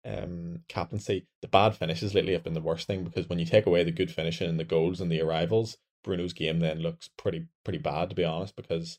[0.05, 1.27] um captaincy.
[1.41, 3.91] The bad finishes lately have been the worst thing because when you take away the
[3.91, 8.11] good finishing and the goals and the arrivals, Bruno's game then looks pretty pretty bad
[8.11, 8.99] to be honest because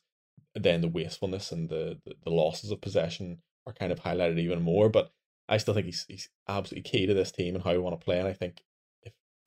[0.55, 4.61] then the wastefulness and the, the, the losses of possession are kind of highlighted even
[4.61, 4.89] more.
[4.89, 5.11] But
[5.47, 8.03] I still think he's he's absolutely key to this team and how we want to
[8.03, 8.17] play.
[8.17, 8.63] And I think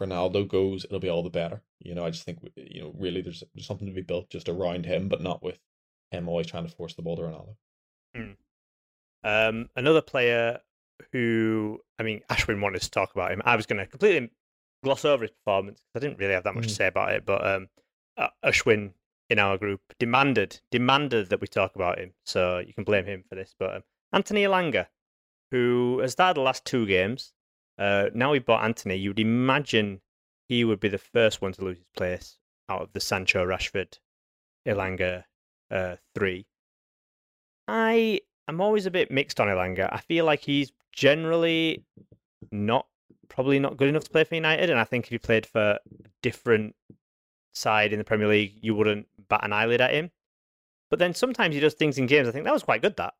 [0.01, 1.63] Ronaldo goes, it'll be all the better.
[1.81, 4.49] You know, I just think you know really there's, there's something to be built just
[4.49, 5.59] around him, but not with
[6.11, 7.57] him always trying to force the ball to Ronaldo.
[8.17, 8.37] Mm.
[9.25, 10.61] Um, another player
[11.13, 13.43] who I mean, Ashwin wanted to talk about him.
[13.45, 14.31] I was going to completely
[14.83, 16.69] gloss over his performance because I didn't really have that much mm.
[16.69, 17.25] to say about it.
[17.25, 17.69] But um,
[18.45, 18.93] Ashwin
[19.29, 23.25] in our group demanded demanded that we talk about him, so you can blame him
[23.29, 23.55] for this.
[23.59, 23.83] But um,
[24.13, 24.87] Anthony Elanga,
[25.51, 27.33] who has started the last two games,
[27.79, 28.97] uh, now we've bought Anthony.
[28.97, 30.01] You'd imagine
[30.49, 33.99] he would be the first one to lose his place out of the Sancho, Rashford,
[34.67, 35.25] Elanga
[35.71, 36.47] uh, three.
[37.69, 39.89] I am always a bit mixed on Elanga.
[39.93, 41.85] I feel like he's generally
[42.53, 42.87] not
[43.29, 45.73] probably not good enough to play for United, and I think if he played for
[45.73, 45.79] a
[46.23, 46.75] different
[47.55, 50.11] side in the Premier League, you wouldn't bat an eyelid at him.
[50.91, 52.29] But then sometimes he does things in games.
[52.29, 52.97] I think that was quite good.
[52.97, 53.15] That,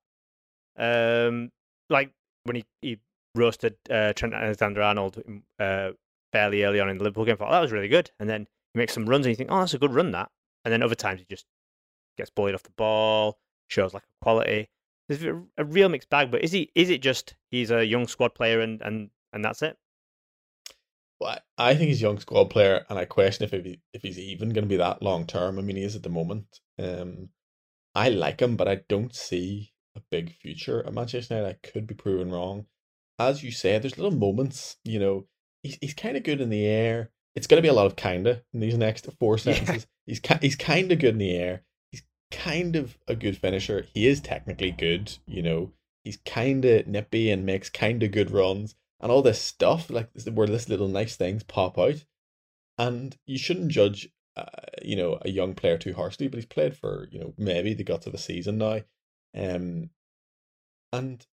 [0.79, 1.51] um,
[1.91, 2.13] like
[2.45, 2.99] when he, he
[3.37, 5.23] roasted uh, Trent Alexander-Arnold
[5.59, 5.91] uh,
[6.33, 7.37] fairly early on in the Liverpool game.
[7.37, 8.11] Thought that was really good.
[8.19, 10.13] And then he makes some runs, and you think, oh, that's a good run.
[10.13, 10.31] That.
[10.65, 11.47] And then other times he just
[12.19, 14.69] gets bullied off the ball, shows like a quality.
[15.09, 15.23] There's
[15.57, 16.31] a real mixed bag.
[16.31, 16.71] But is he?
[16.75, 19.77] Is it just he's a young squad player and and and that's it?
[21.19, 24.19] Well, I think he's a young squad player, and I question if he, if he's
[24.19, 25.59] even going to be that long term.
[25.59, 26.61] I mean, he is at the moment.
[26.79, 27.31] Um,
[27.95, 31.57] I like him, but I don't see a big future at Manchester United.
[31.57, 32.67] I could be proven wrong.
[33.19, 34.77] As you said, there's little moments.
[34.85, 35.27] You know,
[35.63, 37.11] he's he's kind of good in the air.
[37.35, 39.87] It's going to be a lot of kinda in these next four sentences.
[40.07, 40.15] Yeah.
[40.15, 41.63] He's he's kind of good in the air.
[41.91, 43.87] He's kind of a good finisher.
[43.93, 45.13] He is technically good.
[45.27, 45.73] You know,
[46.05, 50.11] he's kind of nippy and makes kind of good runs and all this stuff, like
[50.33, 52.05] where this little nice things pop out.
[52.79, 54.45] And you shouldn't judge, uh,
[54.83, 56.29] you know, a young player too harshly.
[56.29, 58.83] But he's played for, you know, maybe the guts of a season now,
[59.35, 59.91] um,
[60.93, 61.27] and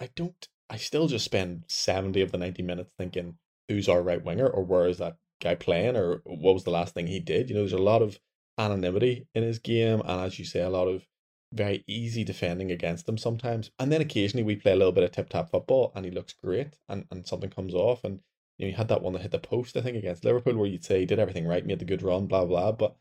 [0.00, 0.48] I don't.
[0.70, 3.36] I still just spend seventy of the ninety minutes thinking
[3.68, 6.94] who's our right winger or where is that guy playing or what was the last
[6.94, 7.48] thing he did.
[7.48, 8.20] You know, there's a lot of
[8.56, 11.06] anonymity in his game, and as you say, a lot of
[11.52, 13.70] very easy defending against them sometimes.
[13.78, 16.32] And then occasionally we play a little bit of tip tap football and he looks
[16.32, 18.04] great and, and something comes off.
[18.04, 18.20] And
[18.56, 20.68] you know, he had that one that hit the post, I think, against Liverpool where
[20.68, 22.72] you'd say he did everything right, made the good run, blah blah.
[22.72, 22.94] But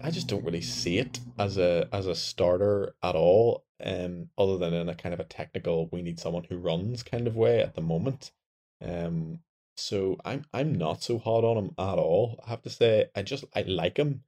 [0.00, 3.64] I just don't really see it as a as a starter at all.
[3.84, 7.26] Um, other than in a kind of a technical, we need someone who runs kind
[7.26, 8.32] of way at the moment.
[8.80, 9.40] Um,
[9.76, 12.42] so I'm I'm not so hot on him at all.
[12.46, 14.24] I have to say, I just I like him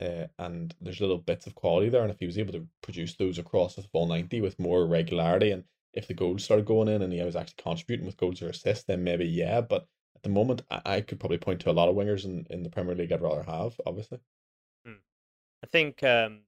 [0.00, 2.02] uh, and there's little bits of quality there.
[2.02, 5.50] And if he was able to produce those across the full 90 with more regularity,
[5.50, 8.48] and if the goals started going in and he was actually contributing with goals or
[8.48, 9.60] assists, then maybe yeah.
[9.60, 12.46] But at the moment, I, I could probably point to a lot of wingers in,
[12.50, 14.18] in the Premier League I'd rather have, obviously.
[15.64, 16.40] I think um,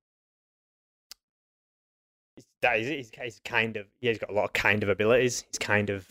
[2.62, 5.44] that is he's, he's kind of yeah, he's got a lot of kind of abilities.
[5.50, 6.06] He's kind of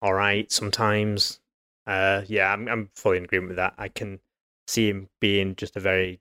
[0.00, 1.40] all right sometimes.
[1.86, 3.74] Uh, yeah, I'm I'm fully in agreement with that.
[3.78, 4.20] I can
[4.66, 6.20] see him being just a very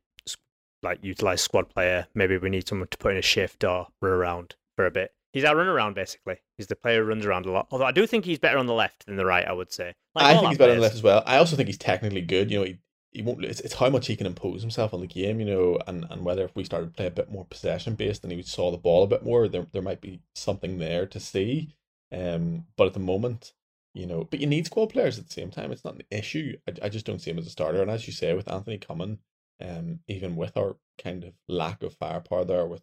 [0.84, 2.08] like utilized squad player.
[2.16, 5.12] Maybe we need someone to put in a shift or run around for a bit.
[5.34, 6.38] He's our run around basically.
[6.58, 7.68] He's the player who runs around a lot.
[7.72, 9.48] Although I do think he's better on the left than the right.
[9.48, 9.94] I would say.
[10.16, 11.24] Like I think he's better on the left as well.
[11.26, 12.52] I also think he's technically good.
[12.52, 12.78] You know, he,
[13.12, 13.44] he won't.
[13.44, 15.40] It's, it's how much he can impose himself on the game.
[15.40, 18.24] You know, and, and whether if we started to play a bit more possession based
[18.24, 21.20] and he saw the ball a bit more, there there might be something there to
[21.20, 21.76] see.
[22.12, 23.54] Um, but at the moment,
[23.94, 25.72] you know, but you need squad players at the same time.
[25.72, 26.58] It's not an issue.
[26.68, 27.82] I, I just don't see him as a starter.
[27.82, 29.20] And as you say, with Anthony coming,
[29.62, 32.82] um, even with our kind of lack of firepower there, with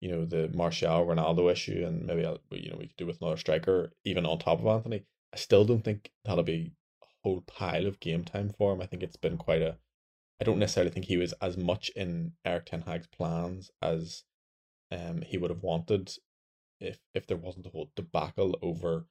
[0.00, 3.20] you know the Martial Ronaldo issue, and maybe uh, you know we could do with
[3.20, 5.04] another striker even on top of Anthony.
[5.32, 6.72] I still don't think that'll be
[7.26, 8.80] whole pile of game time for him.
[8.80, 9.76] I think it's been quite a.
[10.40, 14.22] I don't necessarily think he was as much in Erik Ten Hag's plans as
[14.92, 16.12] um he would have wanted
[16.78, 19.06] if if there wasn't a whole debacle over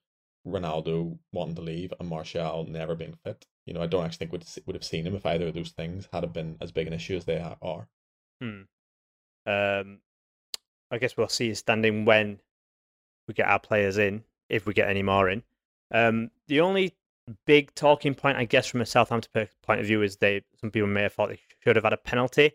[0.48, 3.46] Ronaldo wanting to leave and Martial never being fit.
[3.66, 5.72] You know, I don't actually think would would have seen him if either of those
[5.72, 7.90] things had been as big an issue as they are.
[8.40, 8.62] Hmm.
[9.48, 10.00] Um,
[10.90, 12.40] I guess we'll see his standing when
[13.28, 15.44] we get our players in, if we get any more in.
[15.92, 16.96] Um, the only
[17.46, 20.88] big talking point, I guess, from a Southampton point of view, is they some people
[20.88, 22.52] may have thought they should have had a penalty.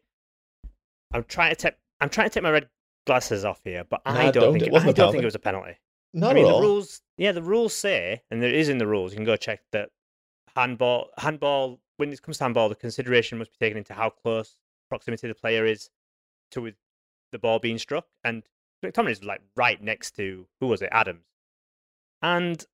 [1.13, 2.69] I'm trying to take I'm trying to take my red
[3.07, 5.35] glasses off here, but no, I don't, don't, think it, I don't think it was
[5.35, 5.77] a penalty.
[6.13, 6.61] Not I mean, at all.
[6.61, 9.13] the rules, yeah, the rules say, and there is in the rules.
[9.13, 9.91] You can go check that
[10.57, 11.81] handball, handball.
[11.99, 14.57] When it comes to handball, the consideration must be taken into how close
[14.89, 15.91] proximity the player is
[16.53, 16.73] to
[17.31, 18.07] the ball being struck.
[18.25, 18.43] And
[18.85, 21.27] McTominay is like right next to who was it, Adams.
[22.23, 22.65] And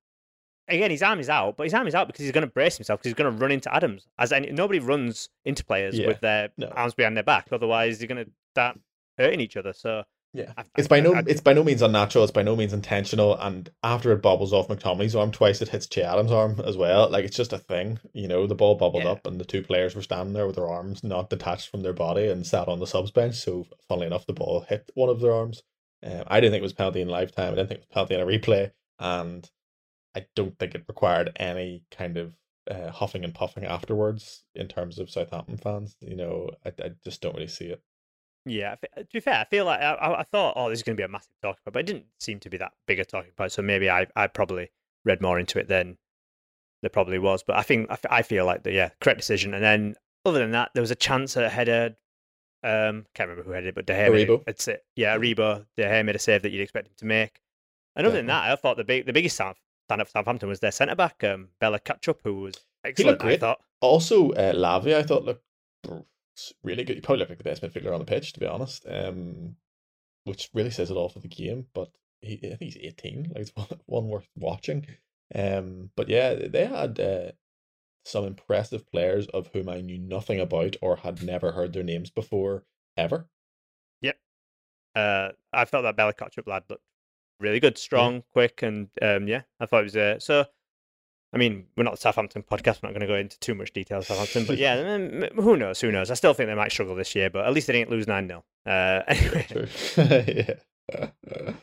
[0.67, 2.77] again, his arm is out, but his arm is out because he's going to brace
[2.77, 4.07] himself because he's going to run into Adams.
[4.17, 6.67] As any, nobody runs into players yeah, with their no.
[6.67, 8.79] arms behind their back, otherwise they're going to start
[9.17, 9.73] hurting each other.
[9.73, 10.03] So
[10.33, 12.23] Yeah, I- it's by I- no I- it's by no means unnatural.
[12.23, 13.35] It's by no means intentional.
[13.37, 17.09] And after it bobbles off McTominay's arm twice, it hits Che Adams' arm as well.
[17.09, 18.45] Like it's just a thing, you know.
[18.45, 19.11] The ball bubbled Yeah.
[19.11, 21.93] up, and the two players were standing there with their arms not detached from their
[21.93, 23.35] body and sat on the subs bench.
[23.35, 25.63] So, funnily enough, the ball hit one of their arms.
[26.03, 27.53] Um, I didn't think it was penalty in lifetime.
[27.53, 29.49] I didn't think it was penalty in a replay, and
[30.17, 32.33] I don't think it required any kind of
[32.69, 35.95] uh, huffing and puffing afterwards in terms of Southampton fans.
[36.01, 37.81] You know, I, I just don't really see it.
[38.45, 40.99] Yeah, to be fair, I feel like I, I thought, oh, this is going to
[40.99, 43.31] be a massive talking point, but it didn't seem to be that big a talking
[43.37, 43.51] point.
[43.51, 44.71] So maybe I, I probably
[45.05, 45.97] read more into it than
[46.81, 47.43] there probably was.
[47.43, 49.53] But I think I, f- I feel like the yeah correct decision.
[49.53, 51.95] And then other than that, there was a chance at a header.
[52.63, 54.11] Um, can't remember who headed it, but De Gea.
[54.11, 54.43] made it.
[54.47, 54.83] It's it.
[54.95, 55.65] Yeah, Aribo.
[55.75, 57.39] De Gea made a save that you'd expect him to make.
[57.95, 59.35] And other than that, I thought the big the biggest
[59.87, 63.23] stand up for Southampton was their centre back, um, Bella-Kotchap, who was excellent.
[63.23, 63.61] I thought.
[63.79, 65.43] Also, uh, Lavia, I thought looked
[66.61, 66.97] really good.
[66.97, 68.85] He probably looked like the best midfielder on the pitch, to be honest.
[68.87, 69.55] Um,
[70.25, 71.67] which really says it all for the game.
[71.73, 73.31] But he, I think he's eighteen.
[73.33, 74.85] Like it's one, one worth watching.
[75.33, 77.31] Um, but yeah, they had uh,
[78.05, 82.09] some impressive players of whom I knew nothing about or had never heard their names
[82.09, 82.65] before
[82.97, 83.29] ever.
[84.95, 86.83] uh, I felt that Bella-Kotchap lad looked
[87.39, 90.45] really good, strong, quick, and um, yeah, I thought it was uh, so.
[91.33, 92.81] I mean, we're not the Southampton podcast.
[92.81, 94.97] We're not going to go into too much detail Southampton, but yeah,
[95.35, 95.81] who knows?
[95.81, 96.09] Who knows?
[96.09, 98.27] I still think they might struggle this year, but at least they didn't lose nine
[98.27, 99.67] 0 uh, Anyway,
[100.87, 101.53] yeah.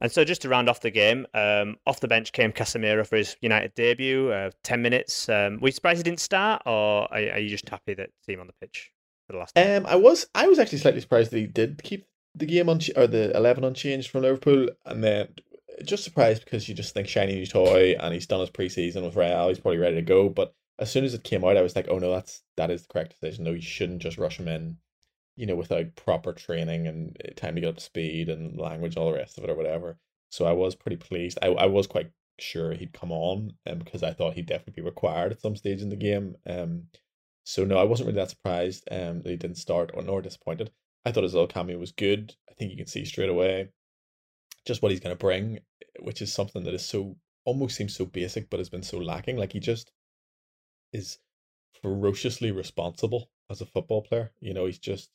[0.00, 3.16] and so just to round off the game, um, off the bench came Casemiro for
[3.16, 4.30] his United debut.
[4.30, 5.28] Uh, Ten minutes.
[5.28, 8.40] Um, were you surprised he didn't start, or are, are you just happy that him
[8.40, 8.92] on the pitch
[9.26, 9.58] for the last?
[9.58, 12.06] Um, I was I was actually slightly surprised that he did keep
[12.38, 15.28] the game on or the eleven unchanged from Liverpool, and then
[15.84, 19.16] just surprised because you just think shiny new toy, and he's done his preseason with
[19.16, 20.28] Real, he's probably ready to go.
[20.28, 22.82] But as soon as it came out, I was like, oh no, that's that is
[22.82, 23.44] the correct decision.
[23.44, 24.78] No, you shouldn't just rush him in,
[25.36, 28.96] you know, without proper training and uh, time to get up to speed and language,
[28.96, 29.98] all the rest of it, or whatever.
[30.30, 31.38] So I was pretty pleased.
[31.42, 34.86] I I was quite sure he'd come on, um, because I thought he'd definitely be
[34.86, 36.36] required at some stage in the game.
[36.46, 36.84] Um,
[37.44, 40.70] so no, I wasn't really that surprised um, that he didn't start or nor disappointed.
[41.04, 42.34] I thought his little cameo was good.
[42.50, 43.70] I think you can see straight away
[44.66, 47.96] just what he's going to bring, eh, which is something that is so almost seems
[47.96, 49.36] so basic, but has been so lacking.
[49.36, 49.90] Like he just
[50.92, 51.18] is
[51.82, 54.32] ferociously responsible as a football player.
[54.40, 55.10] You know, he's just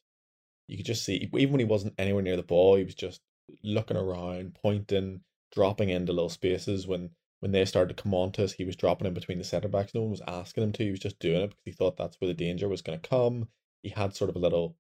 [0.68, 3.22] you could just see even when he wasn't anywhere near the ball, he was just
[3.64, 8.46] looking around, pointing, dropping into little spaces when when they started to come on to
[8.46, 9.94] us, he was dropping in between the centre backs.
[9.94, 10.84] No one was asking him to.
[10.86, 13.10] He was just doing it because he thought that's where the danger was going to
[13.10, 13.50] come.
[13.82, 14.78] He had sort of a little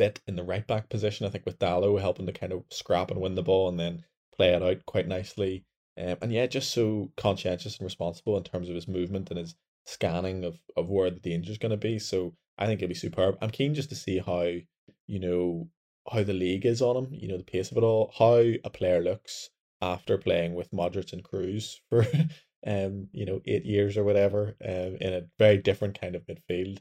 [0.00, 3.10] bit in the right back position, I think, with Dalot helping to kind of scrap
[3.10, 4.02] and win the ball and then
[4.34, 5.66] play it out quite nicely.
[5.98, 9.54] Um, and yeah, just so conscientious and responsible in terms of his movement and his
[9.84, 11.98] scanning of, of where the danger is going to be.
[11.98, 13.36] So I think it'll be superb.
[13.42, 14.46] I'm keen just to see how,
[15.06, 15.68] you know,
[16.10, 18.70] how the league is on him, you know, the pace of it all, how a
[18.70, 19.50] player looks
[19.82, 22.06] after playing with Modric and Kroos for
[22.66, 26.78] um, you know, eight years or whatever, um, in a very different kind of midfield.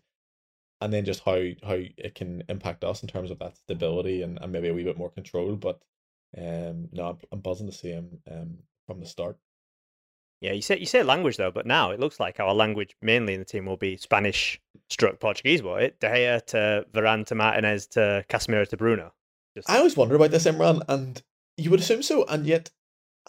[0.81, 4.39] And then just how how it can impact us in terms of that stability and,
[4.41, 5.55] and maybe a wee bit more control.
[5.55, 5.81] But
[6.37, 9.37] um no, I'm, I'm buzzing to see him um from the start.
[10.41, 13.33] Yeah, you say you say language though, but now it looks like our language mainly
[13.33, 15.61] in the team will be Spanish, struck Portuguese.
[15.61, 15.99] Will it?
[15.99, 19.13] De Gea to Varane to Martinez to Casemiro to Bruno.
[19.55, 21.21] Just I always wonder about this, Imran, and
[21.57, 22.69] you would assume so, and yet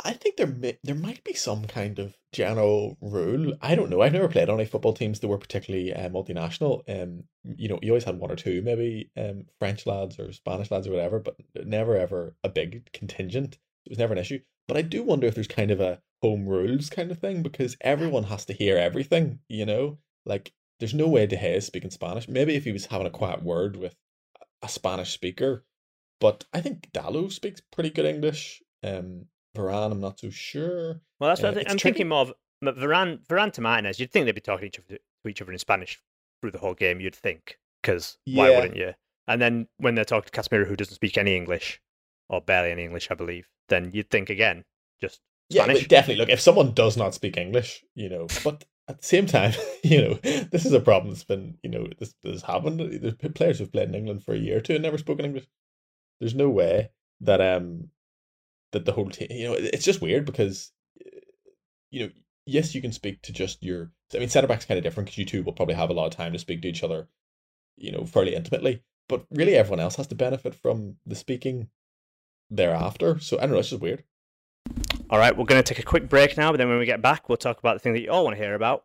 [0.03, 3.55] I think there may, there might be some kind of general rule.
[3.61, 4.01] I don't know.
[4.01, 6.83] I've never played on any football teams that were particularly uh, multinational.
[6.89, 7.25] Um,
[7.57, 10.87] you know, you always had one or two, maybe um French lads or Spanish lads
[10.87, 13.59] or whatever, but never ever a big contingent.
[13.85, 14.41] It was never an issue.
[14.69, 17.77] But I do wonder if there's kind of a home rules kind of thing because
[17.81, 19.41] everyone has to hear everything.
[19.49, 22.29] You know, like there's no way De Gea is speaking Spanish.
[22.29, 23.97] Maybe if he was having a quiet word with
[24.63, 25.65] a Spanish speaker,
[26.21, 28.63] but I think Dalot speaks pretty good English.
[28.83, 29.27] Um,
[29.57, 31.01] Varane, I'm not too sure.
[31.19, 31.71] well, that's what Uh, I think.
[31.71, 31.95] I'm tricky.
[31.99, 32.33] thinking more of
[32.63, 33.99] Varane, Varane to Martinez.
[33.99, 36.01] You'd think they'd be talking to each other, to each other in Spanish
[36.41, 37.01] through the whole game.
[37.01, 38.95] You'd think because why wouldn't you?
[39.27, 41.81] And then when they're talking to Casemiro, who doesn't speak any English
[42.29, 44.65] or barely any English, I believe, then you'd think again
[45.01, 45.21] just
[45.51, 45.81] Spanish.
[45.81, 46.21] but definitely.
[46.21, 49.53] Look, if someone does not speak English, you know, but at the same time,
[49.85, 50.15] you know,
[50.51, 52.81] this is a problem that's been, you know, this, this has happened.
[52.81, 55.47] There's players who've played in England for a year or two and never spoken English.
[56.21, 57.89] There's no way that um
[58.73, 60.73] that the whole team, you know, it's just weird because,
[61.91, 62.13] you know,
[62.47, 63.91] yes, you can speak to just your.
[64.15, 66.07] I mean, centre back's kind of different because you two will probably have a lot
[66.07, 67.09] of time to speak to each other,
[67.77, 68.83] you know, fairly intimately.
[69.09, 71.69] But really, everyone else has to benefit from the speaking
[72.51, 73.19] thereafter.
[73.21, 73.59] So I don't know.
[73.59, 74.05] It's just weird.
[75.09, 77.03] All right, we're going to take a quick break now, but then when we get
[77.03, 78.85] back, we'll talk about the thing that you all want to hear about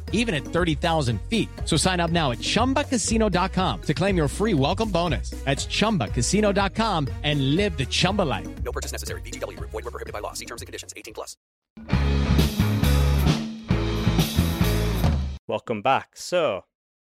[0.11, 1.49] even at 30,000 feet.
[1.65, 5.31] So sign up now at ChumbaCasino.com to claim your free welcome bonus.
[5.45, 8.47] That's ChumbaCasino.com and live the Chumba life.
[8.63, 9.21] No purchase necessary.
[9.21, 9.71] VGW Group.
[9.71, 10.33] Void were prohibited by law.
[10.33, 10.93] See terms and conditions.
[10.95, 11.37] 18 plus.
[15.47, 16.11] Welcome back.
[16.15, 16.63] So,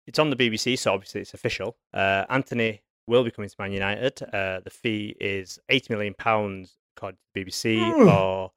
[0.08, 1.78] it's on the BBC, so obviously it's official.
[1.94, 4.22] Uh, Anthony will be coming to Man United.
[4.24, 8.52] Uh, the fee is £80 million according to the BBC, or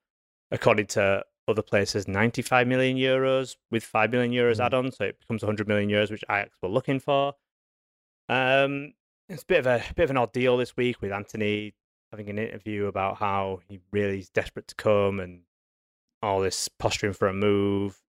[0.51, 4.67] according to other places, 95 million euros with 5 million euros Mm.
[4.67, 4.91] add on.
[4.93, 7.35] So it becomes 100 million euros, which Ajax were looking for.
[8.29, 8.95] Um,
[9.29, 11.75] it's a bit of a bit of an odd deal this week with Anthony
[12.11, 15.43] having an interview about how he really is desperate to come and
[16.23, 18.01] all this posturing for a move.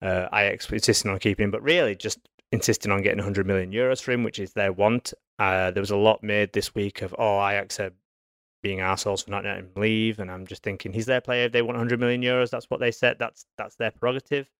[0.00, 2.18] Uh, Ajax insisting on keeping him, but really just
[2.52, 5.12] insisting on getting 100 million euros for him, which is their want.
[5.38, 7.90] Uh, there was a lot made this week of, oh, Ajax are
[8.64, 11.44] being assholes for not letting him leave, and I'm just thinking he's their player.
[11.44, 13.16] If they want 100 million euros, that's what they said.
[13.18, 14.50] That's that's their prerogative,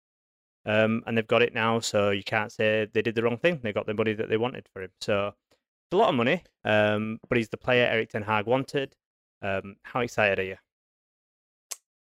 [0.66, 1.80] um, and they've got it now.
[1.80, 3.61] So you can't say they did the wrong thing.
[3.62, 4.90] They got the money that they wanted for him.
[5.00, 8.94] So it's a lot of money, um, but he's the player Erik Ten Hag wanted.
[9.40, 10.57] Um, how excited are you?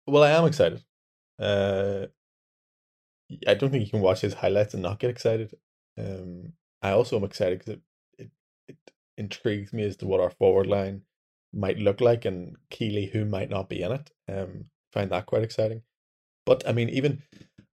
[0.05, 0.83] Well, I am excited.
[1.39, 2.07] Uh,
[3.47, 5.55] I don't think you can watch his highlights and not get excited.
[5.97, 6.51] Um,
[6.81, 7.81] I also am excited because it,
[8.17, 8.29] it
[8.67, 8.77] it
[9.17, 11.03] intrigues me as to what our forward line
[11.53, 14.11] might look like and Keeley who might not be in it.
[14.31, 15.83] Um, find that quite exciting.
[16.45, 17.21] But I mean, even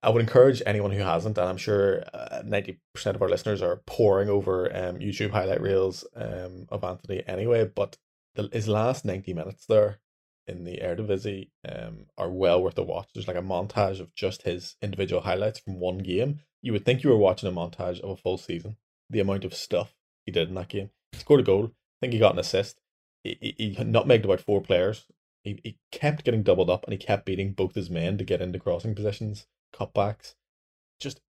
[0.03, 3.63] I would encourage anyone who hasn't, and I'm sure uh, ninety percent of our listeners
[3.63, 7.65] are pouring over um YouTube highlight reels um of Anthony anyway.
[7.65, 7.97] But
[8.35, 10.01] the, his last ninety minutes there
[10.47, 13.09] in the Eredivisie um are well worth a watch.
[13.15, 16.41] There's like a montage of just his individual highlights from one game.
[16.63, 18.77] You would think you were watching a montage of a full season.
[19.09, 20.91] The amount of stuff he did in that game.
[21.13, 21.67] He scored a goal.
[21.67, 22.80] I think he got an assist.
[23.23, 25.07] He, he, nutmegged about four players.
[25.43, 28.41] He, he kept getting doubled up and he kept beating both his men to get
[28.41, 30.35] into crossing positions, cutbacks.
[30.99, 31.21] Just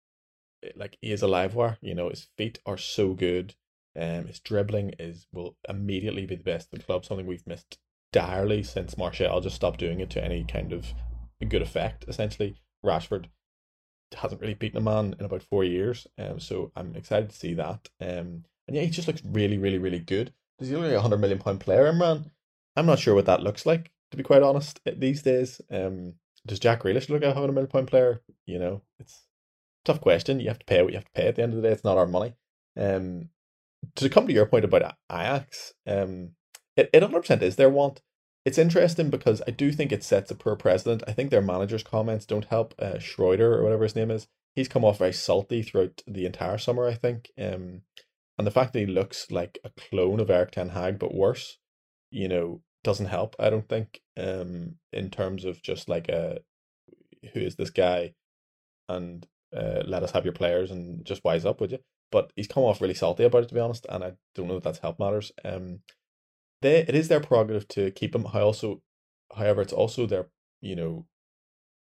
[0.64, 1.78] eh, like he is a live wire.
[1.82, 3.56] You know, his feet are so good.
[3.96, 7.06] Um, his dribbling is will immediately be the best in the club.
[7.06, 7.78] Something we've missed
[8.14, 10.94] direly since Martial just stopped doing it to any kind of
[11.48, 12.06] good effect.
[12.08, 13.26] Essentially, Rashford
[14.14, 16.08] hasn't really beaten a man in about four years.
[16.18, 17.90] Um, so I'm excited to see that.
[18.00, 20.34] Um, and yeah, he just looks really, really, really good.
[20.62, 22.30] Does he look a hundred million pound player, Imran?
[22.76, 24.80] I'm not sure what that looks like, to be quite honest.
[24.86, 26.14] eh, These days, um,
[26.46, 28.22] does Jack Grealish look like a hundred million pound player?
[28.46, 29.26] You know, it's
[29.84, 30.40] tough question.
[30.40, 31.28] You have to pay what you have to pay.
[31.28, 32.36] At the end of the day, it's not our money.
[32.80, 33.30] Um,
[33.96, 36.34] to come to your point about Ajax, um,
[36.78, 38.04] it it hundred percent is their want.
[38.46, 41.02] It's interesting because I do think it sets a poor precedent.
[41.08, 42.76] I think their manager's comments don't help.
[42.78, 46.60] Uh, Schreuder or whatever his name is, he's come off very salty throughout the entire
[46.60, 46.88] summer.
[46.88, 47.82] I think, um,
[48.38, 51.58] and the fact that he looks like a clone of Erik Ten Hag but worse,
[52.10, 53.36] you know, doesn't help.
[53.40, 56.40] I don't think, um, in terms of just like a
[57.34, 58.14] who is this guy,
[58.90, 61.80] and uh, let us have your players and just wise up, would you?
[62.12, 64.58] But he's come off really salty about it, to be honest, and I don't know
[64.58, 65.32] if that's help matters.
[65.46, 65.80] Um,
[66.62, 68.28] they it is their prerogative to keep him.
[68.34, 68.82] I also,
[69.36, 70.28] however, it's also their
[70.62, 71.06] you know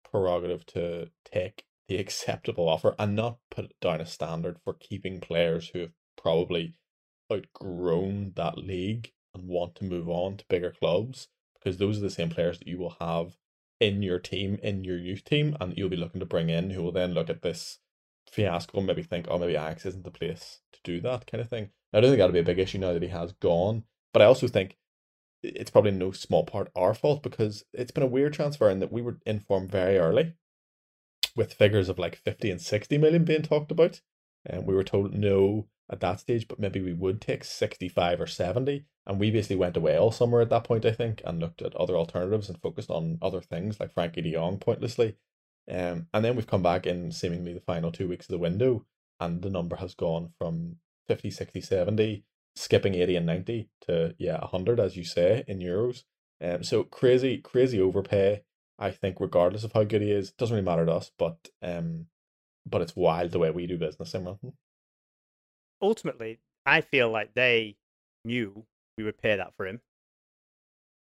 [0.10, 5.70] prerogative to take the acceptable offer and not put down a standard for keeping players
[5.70, 6.76] who have probably
[7.32, 12.09] outgrown that league and want to move on to bigger clubs because those are the
[12.09, 13.38] same players that you will have
[13.80, 16.82] in your team, in your youth team, and you'll be looking to bring in who
[16.82, 17.80] will then look at this
[18.30, 21.49] fiasco and maybe think, oh, maybe Ajax isn't the place to do that kind of
[21.49, 21.70] thing.
[21.93, 24.26] I don't think that'll be a big issue now that he has gone, but I
[24.26, 24.78] also think
[25.43, 28.91] it's probably no small part our fault because it's been a weird transfer in that
[28.91, 30.34] we were informed very early
[31.36, 34.01] with figures of like 50 and 60 million being talked about.
[34.45, 38.28] And we were told no at that stage, but maybe we would take 65 or
[38.28, 38.86] 70.
[39.06, 41.76] And we basically went away all summer at that point, I think, and looked at
[41.76, 45.16] other alternatives and focused on other things like Frenkie de Jong pointlessly.
[45.70, 48.86] Um, and then we've come back in seemingly the final two weeks of the window,
[49.20, 50.78] and the number has gone from
[51.08, 52.24] 50, 60, 70,
[52.56, 56.04] skipping 80 and 90 to, yeah, 100, as you say, in euros.
[56.42, 58.44] Um, so crazy, crazy overpay.
[58.80, 61.12] I think, regardless of how good he is, doesn't really matter to us.
[61.18, 62.08] But um,
[62.66, 64.54] but it's wild the way we do business, Imran.
[65.82, 67.78] Ultimately, I feel like they
[68.26, 68.66] knew
[68.98, 69.82] we would pay that for him.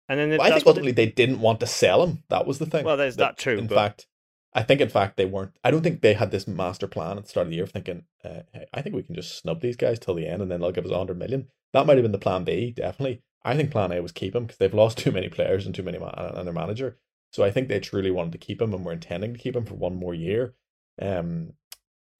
[0.10, 2.24] And then Well, I think ultimately they didn't want to sell him.
[2.30, 2.86] That was the thing.
[2.86, 4.08] Well, there's that true, In but- fact,
[4.54, 5.54] I think in fact they weren't.
[5.64, 8.04] I don't think they had this master plan at the start of the year, thinking,
[8.26, 10.60] uh, hey, I think we can just snub these guys till the end, and then
[10.60, 11.48] they'll give us a hundred million.
[11.72, 13.22] That might have been the plan B, definitely.
[13.46, 15.84] I think plan A was keep him because they've lost too many players and too
[15.84, 16.98] many ma- and their manager.
[17.32, 19.66] So I think they truly wanted to keep him, and were intending to keep him
[19.66, 20.54] for one more year.
[21.02, 21.54] Um,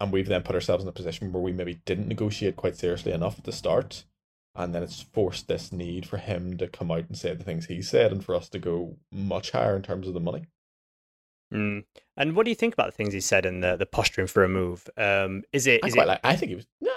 [0.02, 3.12] and we've then put ourselves in a position where we maybe didn't negotiate quite seriously
[3.12, 4.04] enough at the start,
[4.56, 7.68] and then it's forced this need for him to come out and say the things
[7.68, 10.48] he said, and for us to go much higher in terms of the money.
[11.54, 11.84] Mm.
[12.18, 14.44] And what do you think about the things he said and the, the posturing for
[14.44, 14.90] a move?
[14.98, 15.82] Um, is it?
[15.84, 16.08] I Is quite it?
[16.08, 16.20] like.
[16.24, 16.66] I think he was.
[16.82, 16.92] Nah,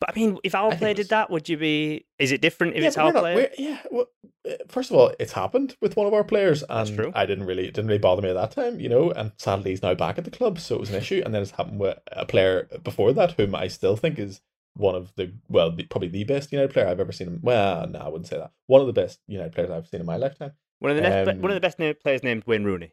[0.00, 2.06] But I mean, if our I player did that, would you be?
[2.18, 3.50] Is it different if yeah, it's our not- player?
[3.58, 3.78] yeah.
[3.90, 4.06] Well,
[4.48, 7.12] uh, first of all, it's happened with one of our players, and true.
[7.14, 7.64] I didn't really.
[7.66, 9.10] It didn't really bother me at that time, you know.
[9.10, 11.22] And sadly, he's now back at the club, so it was an issue.
[11.24, 14.40] And then it's happened with a player before that, whom I still think is
[14.76, 17.26] one of the well, the, probably the best United player I've ever seen.
[17.26, 17.40] Him.
[17.42, 18.52] Well, no, I wouldn't say that.
[18.68, 20.52] One of the best United players I've seen in my lifetime.
[20.78, 22.92] One of the next, one of Um, the best players named Wayne Rooney.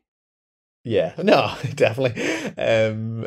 [0.86, 2.22] Yeah, no, definitely.
[2.62, 3.26] Um,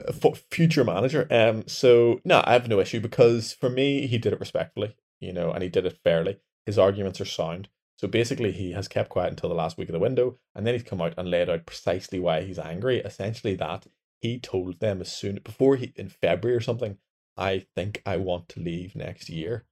[0.50, 1.26] future manager.
[1.30, 5.32] Um, so no, I have no issue because for me, he did it respectfully, you
[5.32, 6.38] know, and he did it fairly.
[6.64, 7.68] His arguments are sound.
[7.96, 10.74] So basically, he has kept quiet until the last week of the window, and then
[10.74, 12.98] he's come out and laid out precisely why he's angry.
[12.98, 13.88] Essentially, that
[14.20, 16.98] he told them as soon before he in February or something.
[17.36, 19.64] I think I want to leave next year.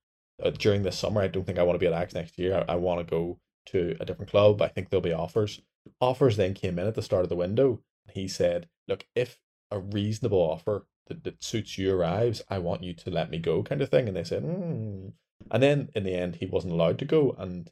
[0.42, 2.64] Uh, during the summer, I don't think I want to be at Ajax next year.
[2.68, 4.60] I, I want to go to a different club.
[4.60, 5.60] I think there'll be offers
[6.00, 7.80] offers then came in at the start of the window.
[8.12, 9.38] He said, Look, if
[9.70, 13.62] a reasonable offer that, that suits you arrives, I want you to let me go,
[13.62, 14.08] kind of thing.
[14.08, 15.08] And they said, hmm.
[15.50, 17.34] And then in the end, he wasn't allowed to go.
[17.38, 17.70] And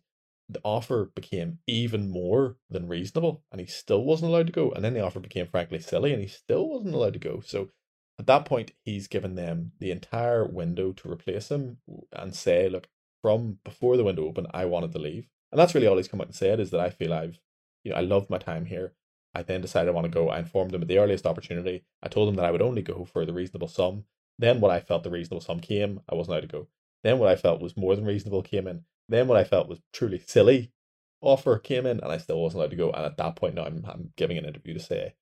[0.48, 3.42] the offer became even more than reasonable.
[3.50, 4.70] And he still wasn't allowed to go.
[4.70, 6.12] And then the offer became frankly silly.
[6.12, 7.40] And he still wasn't allowed to go.
[7.44, 7.70] So
[8.18, 11.78] at that point, he's given them the entire window to replace him
[12.12, 12.88] and say, Look,
[13.22, 15.26] from before the window opened, I wanted to leave.
[15.50, 17.40] And that's really all he's come out and said is that I feel I've
[17.84, 18.94] you know, I loved my time here.
[19.34, 20.28] I then decided I want to go.
[20.28, 21.84] I informed him at the earliest opportunity.
[22.02, 24.04] I told him that I would only go for the reasonable sum.
[24.38, 26.68] Then what I felt the reasonable sum came, I wasn't allowed to go.
[27.02, 28.84] Then what I felt was more than reasonable came in.
[29.08, 30.72] Then what I felt was truly silly
[31.20, 32.90] offer came in, and I still wasn't allowed to go.
[32.90, 35.14] And at that point now I'm, I'm giving an interview to say,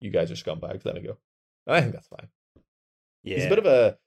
[0.00, 1.18] you guys are scumbags, let me go.
[1.66, 2.28] And I think that's fine.
[3.22, 3.98] Yeah, He's a bit of a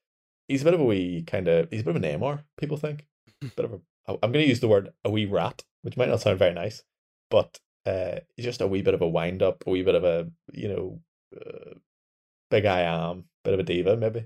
[0.48, 2.78] he's a bit of a wee kind of he's a bit of a Neymar, people
[2.78, 3.06] think.
[3.42, 6.40] bit of a I'm gonna use the word a wee rat, which might not sound
[6.40, 6.84] very nice,
[7.30, 10.30] but uh just a wee bit of a wind up, a wee bit of a
[10.54, 11.00] you know
[11.36, 11.74] uh,
[12.50, 14.26] big I am, bit of a diva maybe.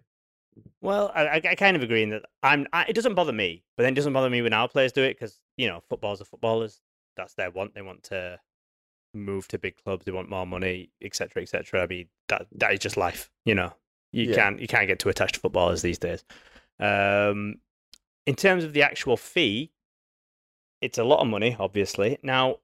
[0.82, 2.68] Well, I, I I kind of agree in that I'm.
[2.72, 5.03] I, it doesn't bother me, but then it doesn't bother me when our players do
[5.03, 6.82] it because you know footballers are footballers.
[7.18, 7.76] That's their want.
[7.76, 8.39] They want to
[9.14, 10.06] move to big clubs.
[10.06, 11.84] They want more money, etc., etc.
[11.84, 13.30] I mean, that that is just life.
[13.45, 13.74] You know,
[14.12, 14.36] you Yeah.
[14.36, 16.24] can't you can't get too attached to footballers these days.
[16.80, 17.56] Um,
[18.26, 19.72] in terms of the actual fee,
[20.82, 22.18] it's a lot of money, obviously.
[22.24, 22.60] Now,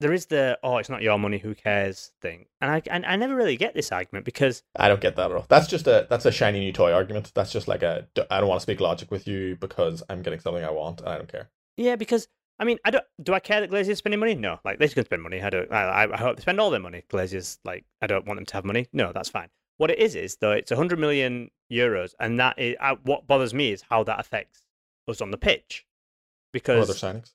[0.00, 3.16] there is the oh, it's not your money, who cares thing, and I and I
[3.16, 5.46] never really get this argument because I don't get that at all.
[5.48, 7.32] That's just a that's a shiny new toy argument.
[7.34, 10.40] That's just like a i don't want to speak logic with you because I'm getting
[10.40, 11.48] something I want and I don't care.
[11.76, 12.28] Yeah, because
[12.58, 13.04] I mean, I don't.
[13.22, 14.34] Do I care that Glazers spending money?
[14.34, 15.42] No, like they can spend money.
[15.42, 15.70] I don't.
[15.72, 17.04] I, I hope they spend all their money.
[17.10, 18.86] Glazers like, I don't want them to have money.
[18.92, 19.48] No, that's fine.
[19.78, 23.52] What it is is though, it's 100 million euros, and that is uh, what bothers
[23.52, 24.62] me is how that affects
[25.06, 27.32] us on the pitch, Or because other signings.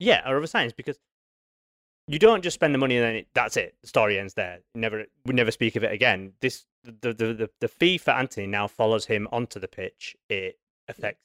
[0.00, 0.98] yeah, or other signs because
[2.06, 3.74] you don't just spend the money and then it, that's it.
[3.82, 4.58] The story ends there.
[4.74, 6.32] Never, we never speak of it again.
[6.40, 10.14] This the, the the the fee for Anthony now follows him onto the pitch.
[10.28, 11.22] It affects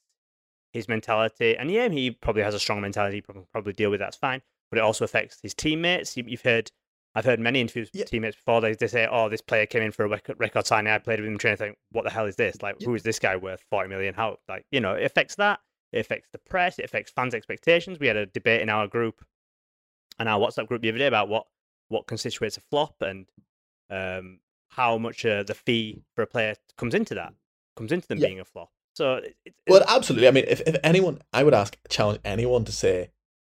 [0.72, 3.18] his mentality, and yeah, he probably has a strong mentality.
[3.18, 4.42] He probably probably deal with that's fine.
[4.72, 6.16] But it also affects his teammates.
[6.16, 6.72] You- You've heard.
[7.16, 8.06] I've heard many interviews with Yeah.
[8.06, 8.62] teammates before.
[8.62, 10.94] They, they say, "Oh, this player came in for a record, record signing.
[10.94, 11.58] I played with him training.
[11.58, 12.62] Think, what the hell is this?
[12.62, 14.14] Like, who is this guy worth forty million?
[14.14, 14.38] How?
[14.48, 15.60] Like, you know, it affects that.
[15.92, 16.78] It affects the press.
[16.78, 18.00] It affects fans' expectations.
[18.00, 19.26] We had a debate in our group
[20.20, 21.46] and our WhatsApp group the other day about what
[21.88, 23.26] what constitutes a flop and
[23.90, 24.40] um,
[24.70, 27.34] how much uh, the fee for a player comes into that
[27.76, 28.28] comes into them Yeah.
[28.28, 28.70] being a flop.
[28.94, 30.28] So it, it, Well, absolutely.
[30.28, 33.12] I mean, if, if anyone, I would ask, challenge anyone to say,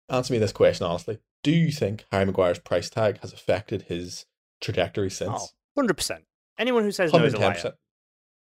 [0.10, 1.20] answer me this question honestly.
[1.44, 4.26] Do you think Harry Maguire's price tag has affected his
[4.62, 5.54] trajectory since?
[5.76, 6.26] hundred percent.
[6.60, 7.54] Anyone who says no is a liar.
[7.54, 7.74] 110%.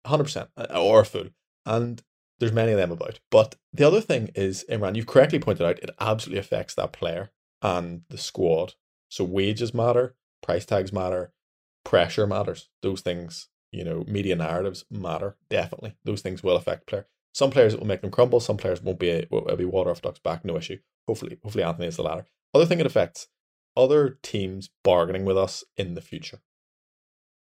[0.06, 0.48] 100%.
[0.56, 1.26] uh, Or a fool.
[1.66, 2.02] And
[2.38, 3.20] there's many of them about.
[3.30, 7.30] But the other thing is, Imran, you've correctly pointed out, it absolutely affects that player
[7.64, 8.74] and the squad.
[9.08, 11.32] So wages matter, price tags matter,
[11.84, 12.68] pressure matters.
[12.82, 15.36] Those things, you know, media narratives matter.
[15.48, 15.96] Definitely.
[16.04, 17.06] Those things will affect player.
[17.32, 18.38] Some players it will make them crumble.
[18.38, 20.78] Some players won't be, will be water off duck's back, no issue.
[21.08, 22.26] Hopefully, hopefully Antony is the latter.
[22.52, 23.28] Other thing it affects
[23.76, 26.40] other teams bargaining with us in the future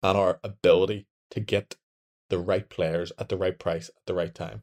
[0.03, 1.77] and our ability to get
[2.29, 4.63] the right players at the right price at the right time.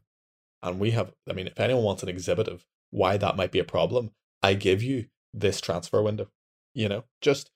[0.62, 3.58] And we have, I mean, if anyone wants an exhibit of why that might be
[3.58, 4.12] a problem,
[4.42, 6.28] I give you this transfer window.
[6.74, 7.50] You know, just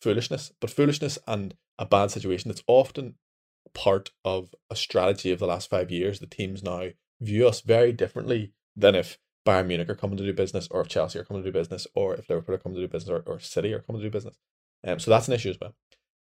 [0.00, 2.50] foolishness, but foolishness and a bad situation.
[2.50, 3.16] It's often
[3.74, 6.20] part of a strategy of the last five years.
[6.20, 6.88] The teams now
[7.20, 10.88] view us very differently than if Bayern Munich are coming to do business, or if
[10.88, 13.22] Chelsea are coming to do business, or if Liverpool are coming to do business, or,
[13.26, 14.36] or City are coming to do business.
[14.86, 15.74] Um, so that's an issue as well.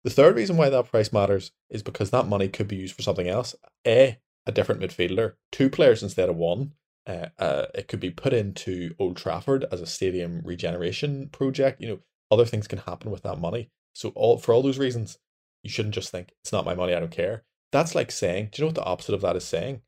[0.04, 3.02] The third reason why that price matters is because that money could be used for
[3.02, 3.54] something else.
[3.86, 6.72] A, a different midfielder, two players instead of one.
[7.06, 11.80] Uh, uh, it could be put into Old Trafford as a stadium regeneration project.
[11.80, 11.98] You know,
[12.30, 13.70] other things can happen with that money.
[13.92, 15.18] So all for all those reasons,
[15.62, 17.44] you shouldn't just think it's not my money, I don't care.
[17.72, 19.82] That's like saying, do you know what the opposite of that is saying?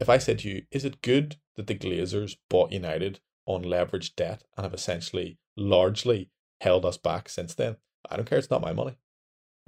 [0.00, 4.14] If I said to you, is it good that the Glazers bought United on leveraged
[4.14, 6.30] debt and have essentially largely
[6.60, 7.76] held us back since then?
[8.08, 8.98] I don't care, it's not my money.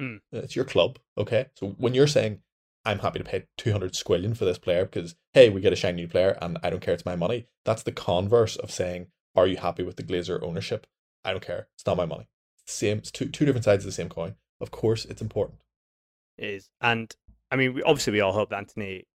[0.01, 0.21] Mm.
[0.33, 1.47] It's your club, okay?
[1.57, 2.41] So when you're saying
[2.85, 6.03] I'm happy to pay 200 squillion for this player because hey, we get a shiny
[6.03, 7.47] new player and I don't care, it's my money.
[7.65, 10.87] That's the converse of saying, are you happy with the Glazer ownership?
[11.25, 12.29] I don't care, it's not my money.
[12.65, 14.37] It's same, it's two two different sides of the same coin.
[14.61, 15.61] Of course, it's important.
[16.39, 17.15] It is, and
[17.51, 19.07] I mean, we, obviously, we all hope that Antony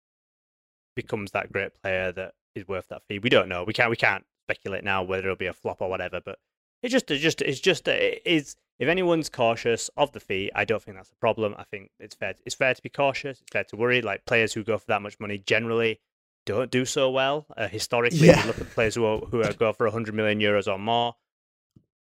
[0.95, 3.19] becomes that great player that is worth that fee.
[3.19, 3.63] We don't know.
[3.63, 3.89] We can't.
[3.89, 6.21] We can't speculate now whether it'll be a flop or whatever.
[6.23, 6.37] But
[6.81, 8.55] it just, it just, it's just, it is.
[8.77, 11.55] If anyone's cautious of the fee, I don't think that's a problem.
[11.57, 12.33] I think it's fair.
[12.45, 13.39] It's fair to be cautious.
[13.41, 14.01] It's fair to worry.
[14.01, 16.01] Like players who go for that much money generally
[16.45, 17.45] don't do so well.
[17.55, 18.41] Uh, historically, Yeah.
[18.41, 21.15] you look at players who are, who are go for 100 million euros or more.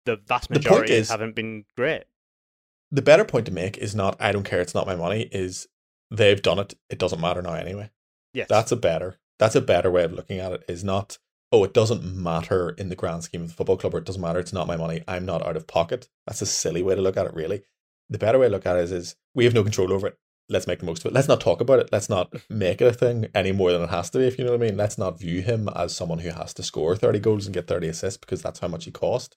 [0.05, 2.05] The vast majority is- haven't been great.
[2.91, 5.22] The better point to make is not I don't care, it's not my money.
[5.33, 5.66] Is
[6.11, 6.75] they've done it.
[6.91, 7.91] It doesn't matter now anyway.
[8.33, 9.18] Yes, That's a better.
[9.39, 10.64] That's a better way of looking at it.
[10.68, 11.18] Is not
[11.55, 14.20] oh, it doesn't matter in the grand scheme of the football club, or it doesn't
[14.20, 14.40] matter.
[14.40, 15.05] It's not my money.
[15.07, 16.09] I'm not out of pocket.
[16.26, 17.34] That's a silly way to look at it.
[17.34, 17.62] Really,
[18.11, 20.18] the better way to look at it is, is we have no control over it.
[20.48, 21.14] Let's make the most of it.
[21.14, 21.90] Let's not talk about it.
[21.92, 24.26] Let's not make it a thing any more than it has to be.
[24.26, 24.76] If you know what I mean.
[24.76, 27.88] Let's not view him as someone who has to score thirty goals and get thirty
[27.88, 29.36] assists because that's how much he cost.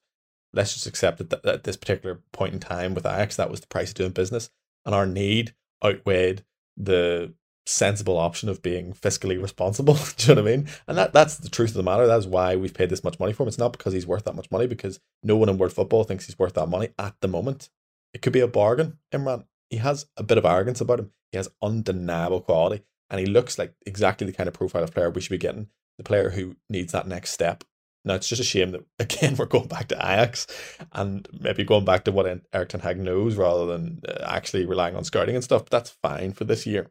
[0.52, 3.66] Let's just accept that at this particular point in time with Ajax, that was the
[3.68, 4.50] price of doing business,
[4.84, 5.54] and our need
[5.84, 6.44] outweighed
[6.76, 7.34] the
[7.68, 9.94] sensible option of being fiscally responsible.
[10.16, 10.68] Do you know what I mean?
[10.86, 12.06] And that that's the truth of the matter.
[12.06, 13.48] That's why we've paid this much money for him.
[13.48, 16.26] It's not because he's worth that much money, because no one in world football thinks
[16.26, 17.68] he's worth that money at the moment.
[18.14, 19.44] It could be a bargain, Imran.
[19.68, 21.10] He has a bit of arrogance about him.
[21.30, 25.10] He has undeniable quality, and he looks like exactly the kind of profile of player
[25.10, 25.68] we should be getting.
[25.98, 27.64] The player who needs that next step.
[28.04, 30.46] Now it's just a shame that again we're going back to Ajax
[30.92, 34.96] and maybe going back to what Erik Ten Hag knows rather than uh, actually relying
[34.96, 35.64] on scouting and stuff.
[35.64, 36.90] But that's fine for this year.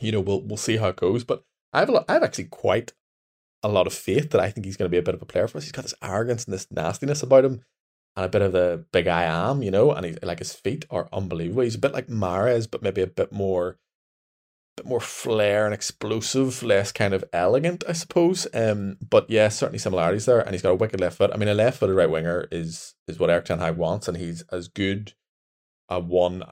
[0.00, 1.24] You know, we'll we'll see how it goes.
[1.24, 2.92] But I have a lot, I have actually quite
[3.62, 5.26] a lot of faith that I think he's going to be a bit of a
[5.26, 5.64] player for us.
[5.64, 7.62] He's got this arrogance and this nastiness about him,
[8.14, 9.92] and a bit of the big I am, you know.
[9.92, 11.62] And he's like his feet are unbelievable.
[11.62, 13.78] He's a bit like Mahrez, but maybe a bit more
[14.76, 18.46] bit more flair and explosive, less kind of elegant, I suppose.
[18.52, 20.40] Um, but yeah, certainly similarities there.
[20.40, 21.30] And he's got a wicked left foot.
[21.32, 24.42] I mean, a left-footed right winger is is what Erik Ten Hag wants, and he's
[24.52, 25.14] as good
[25.88, 26.42] a one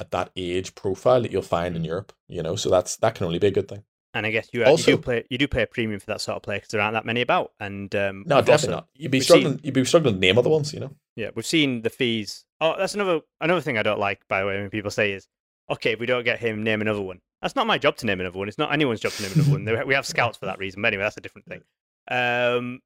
[0.00, 2.12] at that age profile that you'll find in Europe.
[2.28, 3.84] You know, so that's that can only be a good thing.
[4.12, 6.06] And I guess you, uh, Also- you do play you do pay a premium for
[6.06, 7.52] that sort of player because there aren't that many about.
[7.60, 8.88] And um, No, definitely also- not.
[8.96, 9.52] You'd be struggling.
[9.54, 10.72] seen- You'd be struggling to name other ones.
[10.72, 10.96] You know.
[11.16, 12.44] yeah, we've seen the fees.
[12.60, 14.26] Oh, that's another another thing I don't like.
[14.28, 15.28] By the way, when people say is,
[15.70, 17.20] okay, if we don't get him, name another one.
[17.42, 18.48] That's not my job to name another one.
[18.48, 19.86] It's not anyone's job to name another one.
[19.86, 20.82] We have scouts for that reason.
[20.82, 21.62] But anyway, that's a different thing.
[22.10, 22.80] Um,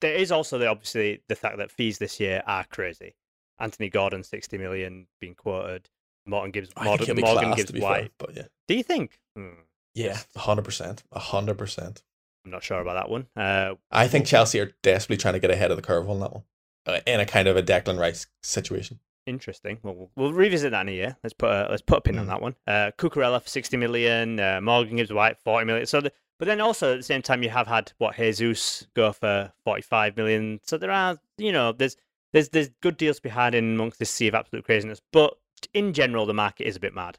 [0.00, 3.14] there is also the, obviously the fact that fees this year are crazy.
[3.60, 5.88] Anthony Gordon, sixty million being quoted.
[6.26, 8.00] Morgan Gibbs, I think he'll Morgan, Morgan class, Gibbs to be White.
[8.00, 9.18] fair, but yeah, Do you think?
[9.36, 9.48] Hmm,
[9.94, 12.02] yeah, hundred percent, hundred percent.
[12.44, 13.26] I'm not sure about that one.
[13.36, 16.32] Uh, I think Chelsea are desperately trying to get ahead of the curve on that
[16.32, 16.42] one,
[16.86, 19.00] uh, in a kind of a Declan Rice situation.
[19.26, 19.78] Interesting.
[19.82, 21.16] Well, we'll, we'll revisit that in a year.
[21.24, 22.28] Let's put a, let's put a pin on Mm.
[22.28, 22.54] that one.
[22.66, 24.38] Uh, Cucurella for sixty million.
[24.38, 25.86] Uh, Morgan Gibbs White forty million.
[25.86, 29.10] So, the, but then also at the same time, you have had what Jesus go
[29.12, 30.60] for forty-five million.
[30.62, 31.96] So there are, you know, there's
[32.32, 35.00] there's there's good deals to be had in amongst this sea of absolute craziness.
[35.12, 35.36] But
[35.74, 37.18] in general, the market is a bit mad.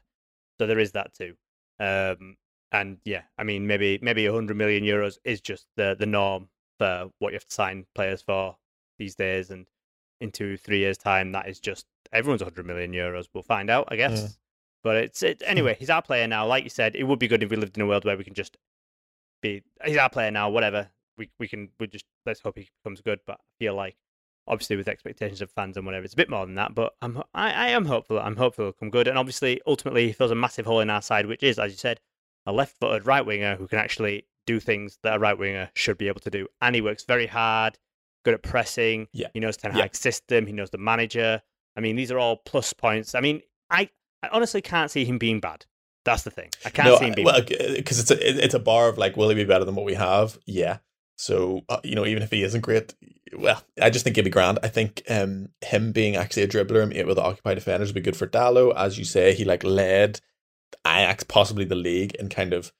[0.58, 1.34] So there is that too.
[1.80, 2.36] Um,
[2.72, 7.10] and yeah, I mean, maybe maybe hundred million euros is just the the norm for
[7.18, 8.56] what you have to sign players for
[8.98, 9.66] these days, and
[10.20, 13.26] in two three years time, that is just everyone's 100 million euros.
[13.32, 14.20] We'll find out, I guess.
[14.20, 14.28] Yeah.
[14.84, 15.76] But it's it anyway.
[15.78, 16.46] He's our player now.
[16.46, 18.24] Like you said, it would be good if we lived in a world where we
[18.24, 18.56] can just
[19.42, 19.62] be.
[19.84, 20.50] He's our player now.
[20.50, 21.70] Whatever we we can.
[21.80, 23.20] We just let's hope he becomes good.
[23.26, 23.96] But I feel like
[24.48, 26.74] obviously with expectations of fans and whatever, it's a bit more than that.
[26.74, 28.18] But I'm I, I am hopeful.
[28.18, 29.06] I'm hopeful he'll come good.
[29.06, 31.78] And obviously, ultimately, he fills a massive hole in our side, which is, as you
[31.78, 32.00] said,
[32.46, 36.08] a left-footed right winger who can actually do things that a right winger should be
[36.08, 36.48] able to do.
[36.60, 37.78] And he works very hard
[38.24, 39.08] good at pressing.
[39.12, 39.28] Yeah.
[39.32, 39.82] He knows Ten Yeah.
[39.82, 40.46] Hag's system.
[40.46, 41.40] He knows the manager.
[41.76, 43.14] I mean, these are all plus points.
[43.14, 43.40] I mean,
[43.70, 43.88] I,
[44.22, 45.64] I honestly can't see him being bad.
[46.04, 46.50] That's the thing.
[46.64, 47.76] I can't no, see him being well, bad.
[47.76, 49.94] because it's a it's a bar of like, will he be better than what we
[49.94, 50.38] have?
[50.46, 50.78] Yeah.
[51.18, 52.94] So uh, you know, even if he isn't great,
[53.36, 54.60] well, I just think he'd be grand.
[54.62, 58.00] I think um him being actually a dribbler and able to occupy defenders would be
[58.00, 58.74] good for Dalot.
[58.76, 60.20] As you say, he like led
[60.86, 62.72] Ajax, possibly the league, in kind of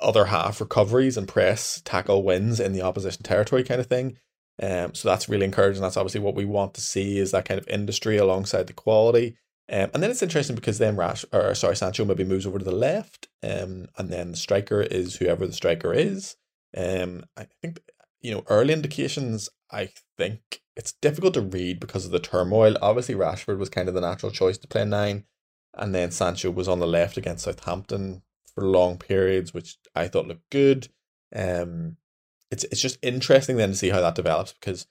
[0.00, 4.16] other half recoveries and press tackle wins in the opposition territory kind of thing.
[4.62, 5.82] Um, so that's really encouraging.
[5.82, 9.36] That's obviously what we want to see is that kind of industry alongside the quality.
[9.70, 12.64] Um, and then it's interesting because then Rash or sorry, Sancho maybe moves over to
[12.64, 13.28] the left.
[13.42, 16.36] Um, and then the striker is whoever the striker is.
[16.76, 17.80] Um, I think
[18.20, 19.48] you know early indications.
[19.72, 22.76] I think it's difficult to read because of the turmoil.
[22.82, 25.24] Obviously, Rashford was kind of the natural choice to play nine,
[25.74, 28.22] and then Sancho was on the left against Southampton
[28.54, 30.88] for long periods, which I thought looked good.
[31.34, 31.96] Um,
[32.50, 34.86] it's it's just interesting then to see how that develops because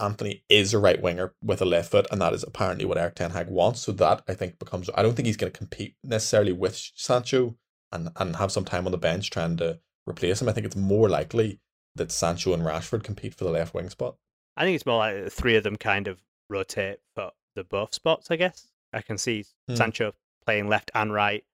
[0.00, 3.14] Anthony is a right winger with a left foot, and that is apparently what Erik
[3.14, 3.80] Ten Hag wants.
[3.80, 4.90] So that I think becomes.
[4.94, 7.56] I don't think he's going to compete necessarily with Sancho
[7.92, 10.48] and and have some time on the bench trying to replace him.
[10.48, 11.60] I think it's more likely
[11.96, 14.16] that Sancho and Rashford compete for the left wing spot.
[14.56, 17.94] I think it's more like the three of them kind of rotate for the both
[17.94, 18.30] spots.
[18.30, 19.76] I guess I can see Hmm.
[19.76, 20.12] Sancho
[20.44, 21.44] playing left and right,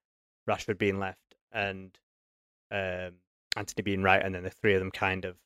[0.49, 1.97] Rashford being left, and
[2.71, 3.13] um,
[3.55, 5.37] Anthony being right, and then the three of them kind of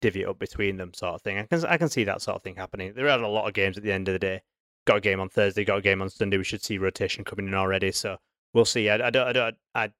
[0.00, 1.38] divvy it up between them, sort of thing.
[1.38, 2.92] I can I can see that sort of thing happening.
[2.94, 4.42] There are a lot of games at the end of the day.
[4.86, 6.38] Got a game on Thursday, got a game on Sunday.
[6.38, 8.16] We should see rotation coming in already, so
[8.54, 8.88] we'll see.
[8.88, 9.90] I, I don't, I don't, I,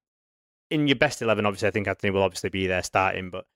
[0.71, 3.47] in your best eleven, obviously, I think Anthony will obviously be there starting, but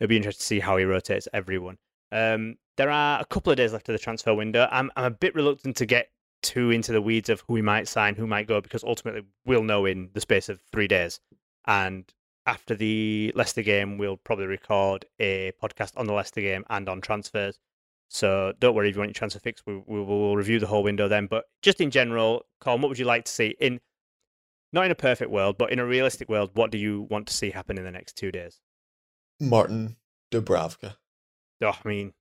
[0.00, 1.78] it'll be interesting to see how he rotates everyone.
[2.10, 4.68] Um, there are a couple of days left of the transfer window.
[4.70, 6.08] I'm, I'm a bit reluctant to get
[6.42, 9.62] too into the weeds of who we might sign, who might go, because ultimately we'll
[9.62, 11.20] know in the space of three days.
[11.66, 12.04] And
[12.46, 17.00] after the Leicester game, we'll probably record a podcast on the Leicester game and on
[17.00, 17.60] transfers.
[18.08, 19.62] So don't worry if you want your transfer fix.
[19.64, 21.26] We, we will review the whole window then.
[21.26, 23.80] But just in general, Colm, what would you like to see in
[24.72, 26.50] not in a perfect world, but in a realistic world?
[26.54, 28.60] What do you want to see happen in the next two days?
[29.40, 29.96] Martin
[30.32, 30.94] Dubravka.
[31.62, 32.12] Oh, I mean,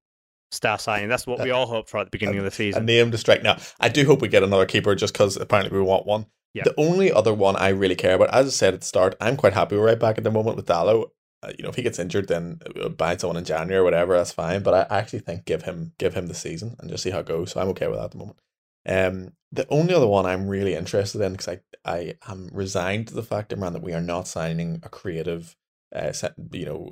[0.51, 1.09] star signing.
[1.09, 2.83] That's what we all hoped for at the beginning of the season.
[2.83, 3.43] A name to strike.
[3.43, 6.27] Now, I do hope we get another keeper just because apparently we want one.
[6.53, 6.63] Yeah.
[6.63, 9.37] The only other one I really care about, as I said at the start, I'm
[9.37, 11.09] quite happy we're right back at the moment with Dalot.
[11.43, 14.15] Uh, you know, if he gets injured, then we'll buy someone in January or whatever.
[14.15, 14.61] That's fine.
[14.61, 17.25] But I actually think give him give him the season and just see how it
[17.25, 17.51] goes.
[17.51, 18.37] So I'm okay with that at the moment.
[18.85, 23.13] Um, the only other one I'm really interested in because I I am resigned to
[23.13, 25.55] the fact, Imran, that we are not signing a creative,
[25.95, 26.91] uh, set, you know,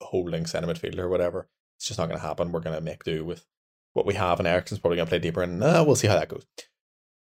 [0.00, 1.48] holding centre midfielder or whatever.
[1.76, 2.52] It's just not going to happen.
[2.52, 3.46] We're going to make do with
[3.92, 5.42] what we have, and Eriksen's probably going to play deeper.
[5.42, 6.46] And uh, we'll see how that goes.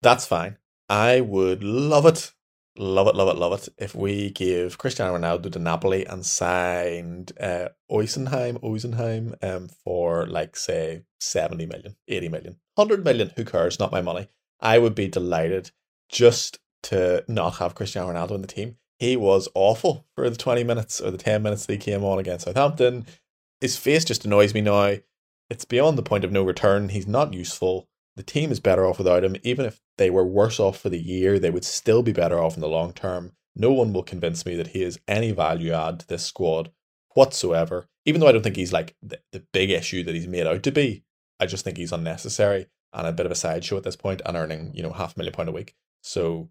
[0.01, 0.57] That's fine.
[0.89, 2.31] I would love it,
[2.77, 7.31] love it, love it, love it if we give Cristiano Ronaldo to Napoli and signed
[7.39, 13.31] uh, Oysenheim um, for like say 70 million, 80 million, 100 million.
[13.35, 13.79] Who cares?
[13.79, 14.27] Not my money.
[14.59, 15.71] I would be delighted
[16.09, 18.77] just to not have Cristiano Ronaldo in the team.
[18.99, 22.19] He was awful for the 20 minutes or the 10 minutes that he came on
[22.19, 23.05] against Southampton.
[23.59, 24.97] His face just annoys me now.
[25.49, 26.89] It's beyond the point of no return.
[26.89, 27.87] He's not useful.
[28.15, 29.35] The team is better off without him.
[29.43, 32.55] Even if they were worse off for the year, they would still be better off
[32.55, 33.33] in the long term.
[33.55, 36.71] No one will convince me that he is any value add to this squad
[37.13, 37.87] whatsoever.
[38.05, 40.63] Even though I don't think he's like the, the big issue that he's made out
[40.63, 41.03] to be,
[41.39, 44.35] I just think he's unnecessary and a bit of a sideshow at this point and
[44.35, 45.75] earning, you know, half a million pound a week.
[46.01, 46.49] So,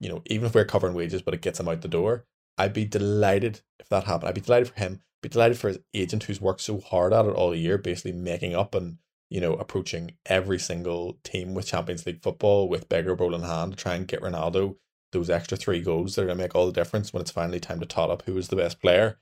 [0.00, 2.24] you know, even if we're covering wages, but it gets him out the door,
[2.58, 4.28] I'd be delighted if that happened.
[4.28, 7.26] I'd be delighted for him, be delighted for his agent who's worked so hard at
[7.26, 8.98] it all year, basically making up and,
[9.30, 13.72] you know, approaching every single team with Champions League football with beggar bowl in hand
[13.72, 14.76] to try and get Ronaldo
[15.12, 17.60] those extra three goals that are going to make all the difference when it's finally
[17.60, 19.18] time to tot up who is the best player,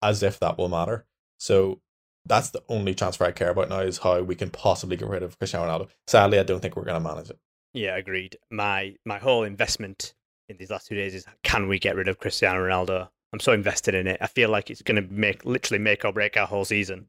[0.00, 1.06] as if that will matter.
[1.38, 1.80] So
[2.26, 5.22] that's the only transfer I care about now is how we can possibly get rid
[5.22, 5.88] of Cristiano Ronaldo.
[6.06, 7.38] Sadly, I don't think we're going to manage it.
[7.72, 8.36] Yeah, agreed.
[8.50, 10.14] My my whole investment
[10.48, 13.08] in these last two days is can we get rid of Cristiano Ronaldo?
[13.32, 14.18] I'm so invested in it.
[14.20, 17.08] I feel like it's going to make literally make or break our whole season.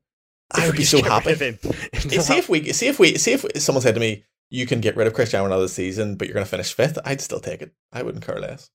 [0.51, 1.33] I would be so happy.
[1.35, 1.59] him.
[1.99, 4.95] see if we see if we see if someone said to me, "You can get
[4.95, 7.61] rid of Cristiano Ronaldo this season, but you're going to finish fifth, I'd still take
[7.61, 7.71] it.
[7.93, 8.69] I wouldn't care less.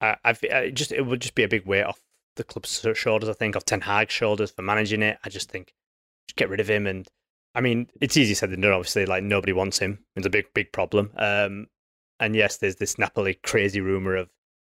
[0.00, 2.00] I, I, just it would just be a big weight off
[2.36, 3.28] the club's shoulders.
[3.28, 5.18] I think off Ten Hag's shoulders for managing it.
[5.24, 5.74] I just think
[6.30, 6.86] just get rid of him.
[6.86, 7.08] And
[7.54, 8.72] I mean, it's easy said than done.
[8.72, 9.98] Obviously, like nobody wants him.
[10.16, 11.10] It's a big big problem.
[11.16, 11.66] Um,
[12.20, 14.30] and yes, there's this Napoli crazy rumor of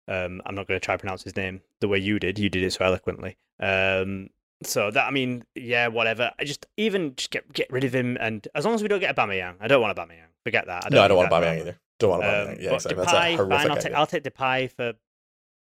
[0.08, 2.38] um, I'm not going to try to pronounce his name the way you did.
[2.38, 3.36] You did it so eloquently.
[3.58, 4.28] Um,
[4.62, 6.30] so that I mean, yeah, whatever.
[6.38, 9.00] I just even just get get rid of him, and as long as we don't
[9.00, 10.30] get a Bamiyang, I don't want a Bamiyang.
[10.44, 10.86] Forget that.
[10.86, 11.80] I no, I don't want a Aubameyang either.
[11.98, 12.52] Don't want Aubameyang.
[12.52, 13.04] Um, yeah, exactly.
[13.04, 13.82] Depay, a fine, I'll, idea.
[13.82, 14.92] take, I'll take Depay for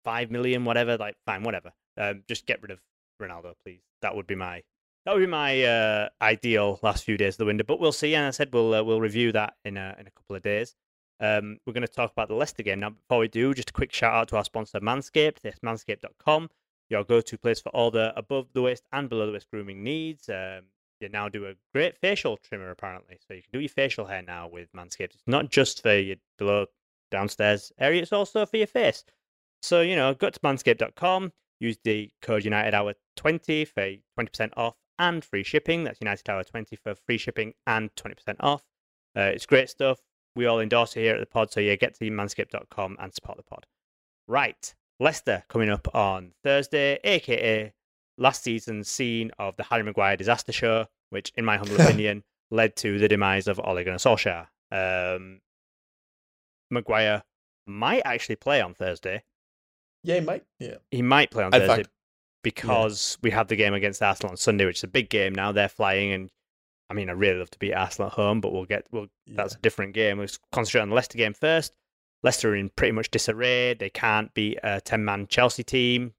[0.03, 0.97] five million, whatever.
[0.97, 1.73] Like, fine, whatever.
[1.97, 2.79] Um, just get rid of
[3.21, 3.81] Ronaldo, please.
[4.01, 4.63] That would be my
[5.07, 7.63] that would be my uh, ideal last few days of the window.
[7.65, 8.13] But we'll see.
[8.13, 10.75] And I said we'll uh, we'll review that in a in a couple of days.
[11.21, 12.89] Um, we're going to talk about the Leicester game now.
[12.89, 15.37] Before we do, just a quick shout out to our sponsor Manscaped.
[15.45, 16.49] It's manscaped.com,
[16.89, 20.27] your go-to place for all the above the waist and below the waist grooming needs.
[20.27, 20.65] Um,
[20.99, 24.23] you now do a great facial trimmer apparently, so you can do your facial hair
[24.27, 25.15] now with Manscaped.
[25.15, 26.65] It's not just for your below
[27.11, 29.05] downstairs area; it's also for your face.
[29.61, 31.31] So you know, go to manscaped.com,
[31.61, 35.83] use the code United Hour twenty for twenty percent off and free shipping.
[35.83, 38.63] That's United Tower twenty for free shipping and twenty percent off.
[39.15, 39.99] Uh, it's great stuff
[40.35, 41.51] we all endorse it here at the pod.
[41.51, 43.65] So yeah, get to manscaped.com and support the pod.
[44.27, 47.73] Right, Leicester coming up on Thursday, aka
[48.19, 52.75] last season's scene of the Harry Maguire disaster show, which, in my humble opinion, led
[52.77, 54.47] to the demise of Ole Gunnar Solskjaer.
[54.71, 55.41] Um,
[56.69, 57.23] Maguire
[57.65, 59.23] might actually play on Thursday.
[60.03, 60.43] Yeah, he might.
[60.59, 61.89] Yeah, he might play on In Thursday fact-
[62.43, 65.33] because we have the game against Arsenal on Sunday, which is a big game.
[65.33, 66.29] Now they're flying, and
[66.89, 69.55] I mean, I really love to beat Arsenal at home, but we'll get we'll that's
[69.55, 70.17] a different game.
[70.17, 71.73] We'll concentrate on the Leicester game first.
[72.23, 73.73] Leicester are in pretty much disarray.
[73.73, 76.13] They can't beat a ten-man Chelsea team.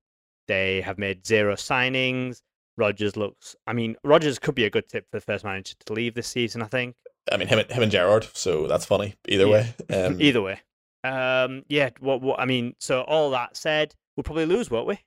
[0.47, 2.41] They have made zero signings.
[2.77, 3.57] Rodgers looks.
[3.66, 6.29] I mean, Rodgers could be a good tip for the first manager to leave this
[6.29, 6.62] season.
[6.62, 6.95] I think.
[7.31, 9.14] I mean him, and- him and Gerrard, so that's funny.
[9.29, 9.51] Either Yeah.
[9.51, 9.75] way,
[10.07, 10.61] um, Either way,
[11.05, 11.91] um, yeah.
[12.01, 12.75] What, what I mean.
[12.79, 14.99] So all that said, we'll probably lose, won't we?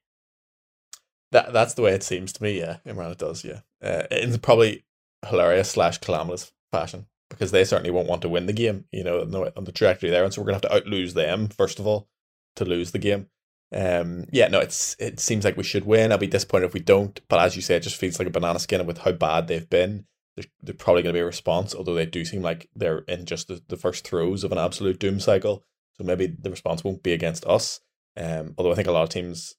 [1.31, 2.59] That that's the way it seems to me.
[2.59, 3.43] Yeah, Imran, it does.
[3.43, 4.85] Yeah, uh, in probably
[5.27, 8.85] hilarious slash calamitous fashion because they certainly won't want to win the game.
[8.91, 11.47] You know, on the, trajectory there, and so we're gonna have to out lose them
[11.47, 12.07] first of all
[12.55, 13.27] to lose the game.
[13.73, 16.11] Um, yeah, no, it's it seems like we should win.
[16.11, 18.31] I'll be disappointed if we don't, but as you say, it just feels like a
[18.31, 20.05] banana skin with how bad they've been.
[20.35, 23.25] There's, there's probably going to be a response, although they do seem like they're in
[23.25, 25.63] just the, the first throes of an absolute doom cycle.
[25.93, 27.81] So maybe the response won't be against us.
[28.17, 29.55] Um, although I think a lot of teams,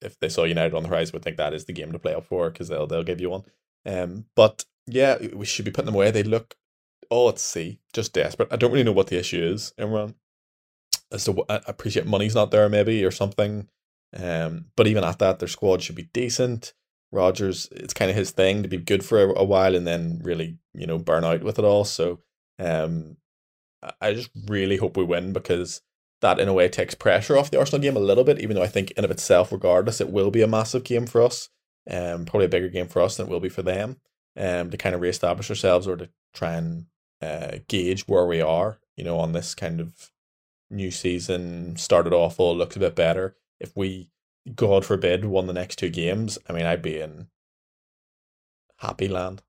[0.00, 2.14] if they saw United on the horizon, would think that is the game to play
[2.14, 3.44] up for because they'll they'll give you one.
[3.84, 6.10] Um, but yeah, we should be putting them away.
[6.10, 6.56] They look
[7.10, 8.48] all at sea, just desperate.
[8.52, 10.14] I don't really know what the issue is, Imran.
[11.12, 13.68] As to what, I appreciate money's not there, maybe or something.
[14.16, 16.72] Um, but even at that, their squad should be decent.
[17.12, 20.20] Rodgers, it's kind of his thing to be good for a, a while and then
[20.22, 21.84] really, you know, burn out with it all.
[21.84, 22.20] So,
[22.58, 23.16] um,
[24.00, 25.82] I just really hope we win because
[26.20, 28.62] that in a way takes pressure off the Arsenal game a little bit, even though
[28.62, 31.50] I think in of itself, regardless, it will be a massive game for us.
[31.90, 33.96] Um, probably a bigger game for us than it will be for them.
[34.38, 36.86] Um, to kind of reestablish ourselves or to try and
[37.22, 40.10] uh, gauge where we are, you know, on this kind of
[40.70, 41.76] new season.
[41.76, 43.36] Started awful, looks a bit better.
[43.60, 44.10] If we,
[44.54, 47.28] God forbid, won the next two games, I mean, I'd be in
[48.76, 49.42] happy land.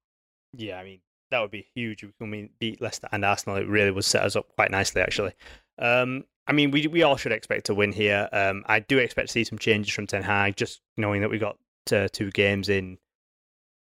[0.54, 1.00] Yeah, I mean
[1.30, 2.06] that would be huge.
[2.18, 3.58] can mean beat Leicester and Arsenal.
[3.58, 5.34] It really would set us up quite nicely, actually.
[5.80, 8.30] Um, I mean, we we all should expect to win here.
[8.32, 11.38] Um, I do expect to see some changes from Ten Hag, just knowing that we
[11.40, 11.58] got
[11.92, 12.98] uh, two games in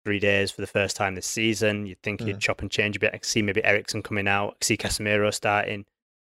[0.05, 1.86] three days for the first time this season.
[1.86, 2.40] You'd think he'd Mm.
[2.40, 3.12] chop and change a bit.
[3.14, 4.57] I see maybe Eriksen coming out.
[4.61, 5.84] I see Casemiro starting.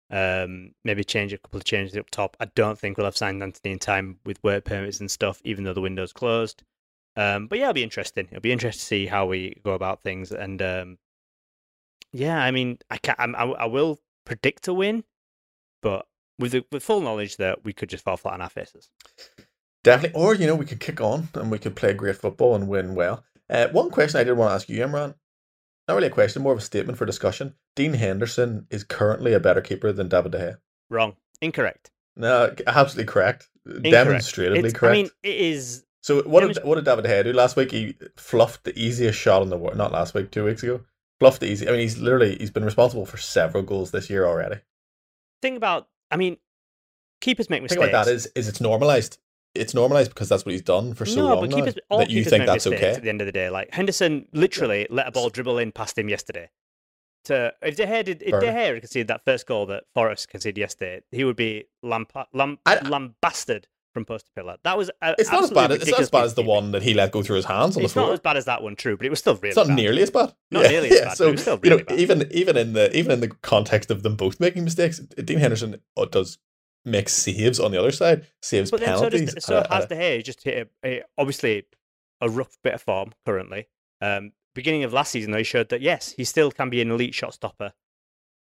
[0.10, 2.38] Um, maybe change a couple of changes up top.
[2.40, 5.64] I don't think we'll have signed Anthony in time with work permits and stuff, even
[5.64, 6.64] though the window's closed.
[7.16, 8.28] Um, but yeah, it'll be interesting.
[8.32, 10.32] It'll be interesting to see how we go about things.
[10.32, 10.98] And um,
[12.14, 15.04] yeah, I mean, I can I, I will predict a win,
[15.82, 16.06] but
[16.40, 18.90] with the with full knowledge that we could just fall flat on our faces.
[19.84, 20.22] Definitely.
[20.22, 22.94] Or, you know, we could kick on and we could play great football and win
[22.96, 23.24] well.
[23.50, 25.16] Uh, one question I did want to ask you, Imran,
[25.88, 27.54] not really a question, more of a statement for discussion.
[27.76, 30.58] Dean Henderson is currently a better keeper than David De Gea.
[30.90, 33.48] Wrong, incorrect, No, absolutely correct.
[33.66, 33.92] incorrect.
[33.92, 34.92] Demonstratively It's- correct.
[34.92, 35.86] I mean, it is.
[36.02, 37.72] so what demonst- did, what did David De Gea do last week?
[37.72, 39.78] He fluffed the easiest shot in the world.
[39.78, 40.82] Not last week, two weeks ago.
[41.22, 41.68] Fluffed the easy.
[41.68, 44.58] I mean, he's literally he's been responsible for several goals this year already.
[45.42, 46.38] Thing about, I mean,
[47.22, 47.82] keepers make The mistakes.
[47.82, 49.18] thing about that is, is it's normalized.
[49.56, 51.74] It's normalized because that's what he's done for so no, long but now.
[51.90, 52.92] all that you think that's okay.
[52.92, 55.98] At the end of the day, like Henderson literally let a ball dribble in past
[55.98, 56.50] him yesterday.
[57.26, 58.46] To if De Gea did, if De.
[58.46, 62.80] Gea conceded that first goal that Forest conceded yesterday, he would be lamp, lamp, I-
[62.88, 63.68] lambasted
[63.98, 64.58] from post to pillar.
[64.64, 65.72] That was a, It's not as bad.
[65.72, 67.84] It's not as bad as the one that he let go through his hands on
[67.84, 68.08] It's the floor.
[68.08, 69.50] not as bad as that one, true, but it was still really.
[69.50, 69.76] it's not bad.
[69.76, 70.34] nearly as bad.
[70.52, 72.00] Not nearly as bad, but So still you know, bad.
[72.00, 75.82] even even in the even in the context of them both making mistakes, Dean Henderson
[75.98, 76.38] uh, does
[76.86, 79.34] make saves on the other side, saves But then so, penalties.
[79.34, 81.64] does, so uh, has uh, De Gea just hit a, a, obviously
[82.22, 83.68] a rough bit of form currently.
[84.00, 86.92] Um, beginning of last season, though, he showed that yes, he still can be an
[86.92, 87.74] elite shot stopper.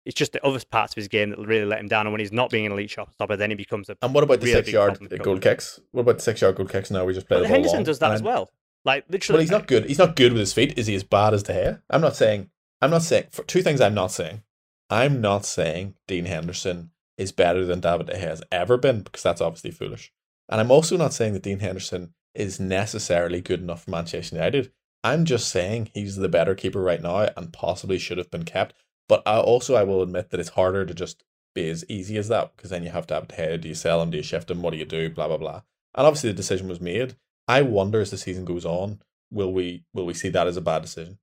[0.04, 2.06] It's just the other parts of his game that really let him down.
[2.06, 3.96] And when he's not being an elite shot stopper, then he becomes a.
[4.02, 5.80] and what about the really six yard goal kicks?
[5.92, 6.90] What about the six yard goal kicks?
[6.90, 7.84] Now we just play But the Henderson long?
[7.84, 8.50] does that as well.
[8.84, 9.86] Like literally, Well, he's not good.
[9.86, 10.76] He's not good with his feet.
[10.76, 11.82] Is he as bad as De Gea?
[11.88, 12.50] I'm not saying.
[12.80, 13.26] I'm not saying.
[13.30, 14.42] For two things, I'm not saying.
[14.90, 19.22] I'm not saying Dean Henderson is better than David De Gea has ever been because
[19.22, 20.12] that's obviously foolish.
[20.48, 24.72] And I'm also not saying that Dean Henderson is necessarily good enough for Manchester United
[25.04, 28.74] I'm just saying he's the better keeper right now and possibly should have been kept.
[29.08, 31.24] But I also I will admit that it's harder to just
[31.54, 33.60] be as easy as that because then you have to have head.
[33.62, 34.10] Do you sell him?
[34.10, 34.62] Do you shift him?
[34.62, 35.10] What do you do?
[35.10, 35.62] Blah blah blah.
[35.94, 37.16] And obviously the decision was made.
[37.48, 40.62] I wonder as the season goes on, will we will we see that as a
[40.62, 41.18] bad decision?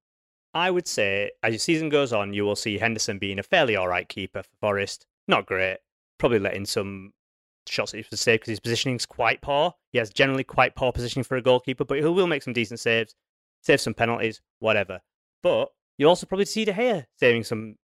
[0.53, 3.75] I would say as the season goes on, you will see Henderson being a fairly
[3.75, 5.05] all right keeper for Forest.
[5.27, 5.77] Not great,
[6.17, 7.13] probably letting some
[7.67, 9.73] shots that he was save because his positioning's quite poor.
[9.91, 12.79] He has generally quite poor positioning for a goalkeeper, but he will make some decent
[12.79, 13.15] saves,
[13.61, 15.01] save some penalties, whatever.
[15.43, 15.69] But
[15.99, 17.75] you'll also probably see De Gea saving some,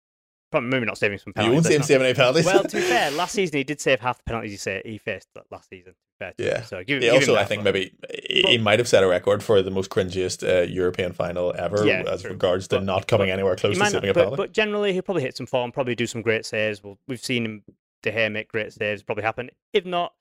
[0.50, 1.50] probably maybe not saving some penalties.
[1.50, 2.46] You won't see him saving any penalties.
[2.46, 5.68] Well, to be fair, last season he did save half the penalties he, faced last
[5.68, 5.94] season.
[6.20, 6.32] to him.
[6.38, 6.62] Yeah.
[6.62, 7.92] So give, Yeah, give also, I think but- maybe
[8.26, 11.84] he he might have set a record for the most cringiest uh, European final ever
[11.84, 12.30] Yeah, as true.
[12.30, 14.36] regards to But- not coming anywhere close to saving not, a penalty.
[14.36, 16.82] but generally, he'll probably hit some form, probably do some great saves.
[16.82, 17.64] Well, we've seen him,
[18.02, 19.50] De Gea, make great saves, probably happen.
[19.72, 20.14] If not,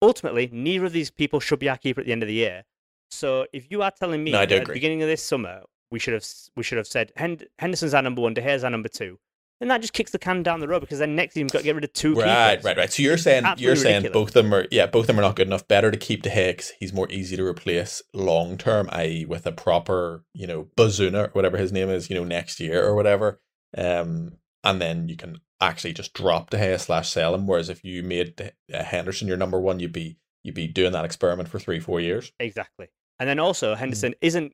[0.00, 2.64] ultimately, neither of these people should be our keeper at the end of the year.
[3.10, 5.22] So if you are telling me No, I do that at the beginning of this
[5.22, 6.26] summer, we should have
[6.56, 9.18] we should have said Hend- Henderson's our number one, De Gea's our number two,
[9.60, 11.64] then that just kicks the can down the road because then next you've got to
[11.64, 12.64] get rid of two Right, keepers.
[12.64, 12.92] right, right.
[12.92, 14.12] So you're saying you're saying ridiculous.
[14.12, 15.66] both of them are yeah, both of them are not good enough.
[15.68, 19.52] Better to keep De Gea he's more easy to replace long term, i.e., with a
[19.52, 23.40] proper you know Bazunu or whatever his name is, you know, next year or whatever.
[23.76, 27.46] Um, and then you can actually just drop De Gea slash sell him.
[27.46, 30.92] Whereas if you made De- uh, Henderson your number one, you'd be you'd be doing
[30.92, 32.32] that experiment for three four years.
[32.40, 32.88] Exactly.
[33.18, 33.78] And then also Hmm.
[33.80, 34.52] Henderson isn't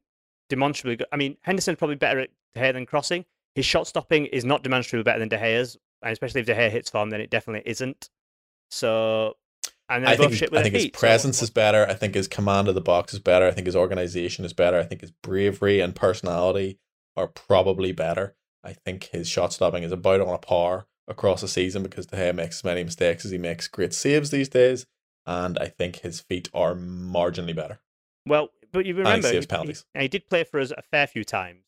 [0.53, 1.07] demonstrably good.
[1.11, 3.25] I mean, Henderson's probably better at De Gea than crossing.
[3.55, 6.71] His shot stopping is not demonstrably better than De Gea's, and especially if De Gea
[6.71, 8.11] hits form, then it definitely isn't.
[8.71, 9.37] So,
[9.89, 11.87] and I think with I think his feet, so- presence is better.
[11.89, 13.47] I think his command of the box is better.
[13.47, 14.79] I think his organization is better.
[14.79, 16.79] I think his bravery and personality
[17.17, 18.37] are probably better.
[18.63, 22.17] I think his shot stopping is about on a par across the season because De
[22.17, 24.87] Gea makes as many mistakes as he makes great saves these days.
[25.27, 27.81] And I think his feet are marginally better.
[28.27, 29.85] Well, but you remember he, penalties.
[29.95, 31.65] he, he did play for us a fair few times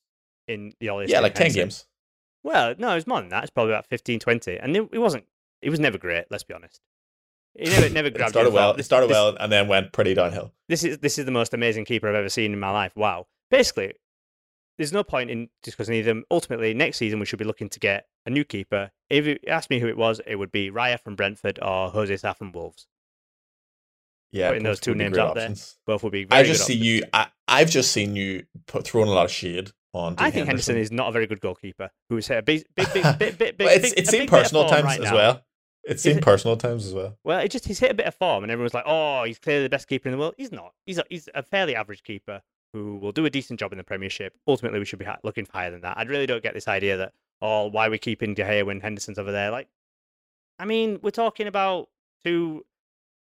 [0.49, 1.87] in the All yeah, like 10 games.
[2.43, 3.45] Well, no, it was more than that.
[3.45, 4.59] It's probably about 15, 20.
[4.59, 5.25] and it, it wasn't.
[5.63, 6.27] It was never great.
[6.31, 6.81] Let's be honest.
[7.59, 8.31] He never never It grabbed.
[8.33, 8.73] started well.
[8.75, 10.53] It started this- well and then went pretty downhill.
[10.69, 12.93] this is this is the most amazing keeper I've ever seen in my life.
[12.97, 13.27] Wow.
[13.51, 13.95] Basically,
[14.77, 16.25] there's no point in discussing either them.
[16.31, 18.91] Ultimately, next season we should be looking to get a new keeper.
[19.09, 22.17] If you ask me who it was, it would be Raya from Brentford or Jose
[22.17, 22.87] Sa from Wolves.
[24.35, 25.45] Yeah, Putting those two names out there.
[25.45, 25.79] options.
[25.87, 26.25] Both would be.
[26.25, 26.87] Very I just good see options.
[26.87, 27.03] you.
[27.13, 30.17] I, I've just seen you put throwing a lot of shade on.
[30.19, 31.91] I think Henderson is not a very good goalkeeper.
[32.11, 33.55] Who's a big, big, big, big, big.
[33.61, 35.15] Well, it's big- it's seen big bit of personal times right as now.
[35.15, 35.43] well.
[35.85, 37.17] It's seen it- personal times as well.
[37.23, 39.63] Well, it just he's hit a bit of form, and everyone's like, "Oh, he's clearly
[39.65, 40.73] the best keeper in the world." He's not.
[40.85, 43.85] He's a, he's a fairly average keeper who will do a decent job in the
[43.85, 44.35] Premiership.
[44.49, 45.97] Ultimately, we should be looking for higher than that.
[45.97, 48.81] I really don't get this idea that, oh, why are we keeping De Gea when
[48.81, 49.53] Henderson's over there?
[49.53, 49.69] Like,
[50.59, 51.89] I mean, we're talking about
[52.25, 52.65] two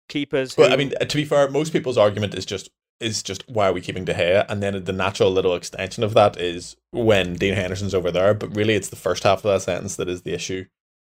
[0.09, 0.57] keepers.
[0.57, 3.73] Well, I mean, to be fair, most people's argument is just is just why are
[3.73, 7.53] we keeping De Gea, and then the natural little extension of that is when Dean
[7.53, 8.33] Henderson's over there.
[8.33, 10.65] But really, it's the first half of that sentence that is the issue,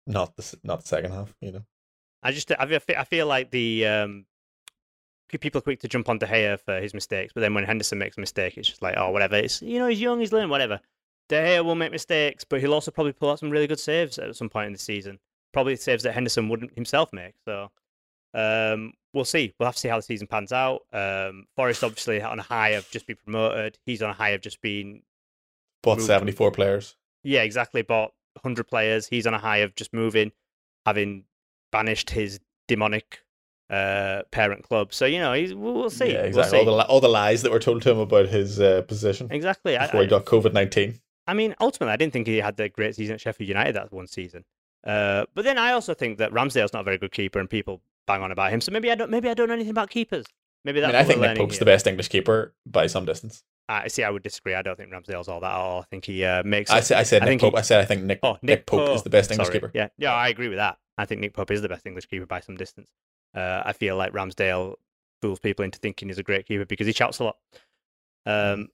[0.07, 1.35] not the not the second half.
[1.41, 1.65] You know.
[2.23, 4.27] I just I feel, I feel like the um,
[5.29, 7.99] people are quick to jump on De Gea for his mistakes, but then when Henderson
[7.99, 9.37] makes a mistake, it's just like, oh, whatever.
[9.37, 10.81] It's you know he's young, he's learning, whatever.
[11.29, 14.19] De Gea will make mistakes, but he'll also probably pull out some really good saves
[14.19, 15.19] at some point in the season.
[15.53, 17.35] Probably saves that Henderson wouldn't himself make.
[17.45, 17.71] So
[18.35, 19.55] um, we'll see.
[19.59, 20.83] We'll have to see how the season pans out.
[20.93, 23.79] Um, Forest obviously on a high of just being promoted.
[23.87, 25.03] He's on a high of just being
[25.83, 26.97] Bought seventy four players.
[27.23, 27.83] yeah, exactly.
[27.83, 28.13] Bought
[28.43, 29.07] 100 players.
[29.07, 30.33] He's on a high of just moving,
[30.87, 31.25] having
[31.71, 33.21] banished his demonic
[33.71, 34.93] uh, parent club.
[34.95, 36.07] So, you know, he's, we'll, we'll see.
[36.07, 36.59] Yeah, We'll exactly.
[36.61, 36.67] see.
[36.67, 39.77] all the all the lies that were told to him about his uh, position Exactly.
[39.77, 41.01] I, before he got COVID nineteen.
[41.27, 43.93] I mean, ultimately, I didn't think he had the great season at Sheffield United that
[43.93, 44.45] one season.
[44.87, 47.81] Uh, but then I also think that Ramsdale's not a very good keeper, and people
[48.07, 48.61] bang on about him.
[48.61, 49.11] So maybe I don't.
[49.11, 50.25] Maybe I don't know anything about keepers.
[50.65, 51.59] Maybe I mean, I think Nick Pope's here.
[51.61, 53.43] the best English keeper by some distance.
[53.69, 54.03] I see.
[54.03, 54.55] I would disagree.
[54.55, 55.51] I don't think Ramsdale's all that.
[55.51, 55.81] at all.
[55.83, 56.71] I think he uh, makes.
[56.71, 57.59] I said I said I Nick think he- Pope.
[57.59, 59.59] I said I think Nick Oh, Nick, Pope, is the best English Sorry.
[59.59, 59.71] keeper.
[59.75, 60.79] Yeah, yeah, I agree with that.
[60.97, 62.91] I think Nick Pope is the best English keeper by some distance.
[63.35, 64.75] Uh, I feel like Ramsdale
[65.21, 67.37] fools people into thinking he's a great keeper because he shouts a lot.
[68.27, 68.69] Um,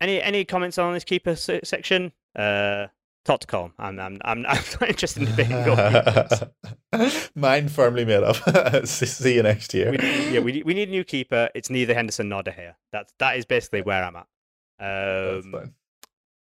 [0.00, 2.12] any any comments on this keeper se- section?
[2.36, 2.88] Uh,
[3.24, 6.50] talk to I'm I'm I'm, I'm not interested in debating.
[7.34, 8.36] Mine firmly made up.
[8.86, 9.90] See you next year.
[9.90, 9.98] we,
[10.30, 11.48] yeah, we we need a new keeper.
[11.54, 12.74] It's neither Henderson nor De Gea.
[12.92, 14.26] That's that is basically where I'm at.
[14.78, 15.74] That's Um, fine.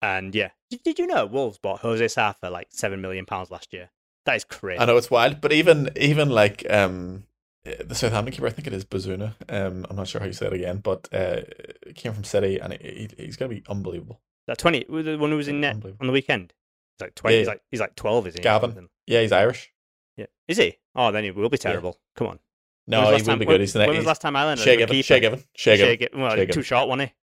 [0.02, 3.50] and yeah, did, did you know Wolves bought Jose Sa for like seven million pounds
[3.50, 3.90] last year?
[4.26, 4.80] That is crazy.
[4.80, 7.24] I know it's wild, but even even like um
[7.64, 9.34] the Southampton keeper, I think it is Bazunu.
[9.48, 11.42] Um, I'm not sure how you say it again, but uh,
[11.94, 14.18] came from City, and he- he's going to be unbelievable.
[14.46, 16.54] That twenty, the one who was in net on the weekend.
[17.00, 17.34] He's like twenty.
[17.36, 17.40] Yeah.
[17.40, 18.40] He's like he's like twelve, is he?
[18.40, 18.88] Gavin.
[19.06, 19.72] Yeah, he's Irish.
[20.16, 20.26] Yeah.
[20.48, 20.76] Is he?
[20.94, 21.98] Oh, then he will be terrible.
[22.16, 22.38] Come on.
[22.86, 23.60] No, he will time- be when- good.
[23.60, 23.88] He's the next.
[23.88, 24.60] When was last time Ireland?
[24.60, 25.02] Shay Given.
[25.02, 25.44] Shay Given.
[25.56, 25.98] Shay Given.
[25.98, 27.14] Gi- Well, Shay too short, wasn't he?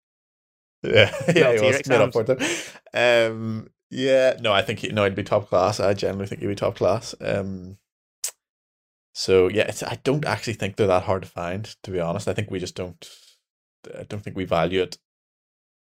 [0.93, 2.71] Yeah, yeah, he was made up for it.
[2.93, 5.79] Um, yeah, no, I think he, no, he'd be top class.
[5.79, 7.15] I generally think he'd be top class.
[7.19, 7.77] Um,
[9.13, 11.65] so yeah, it's, I don't actually think they're that hard to find.
[11.83, 13.09] To be honest, I think we just don't.
[13.97, 14.97] I don't think we value it.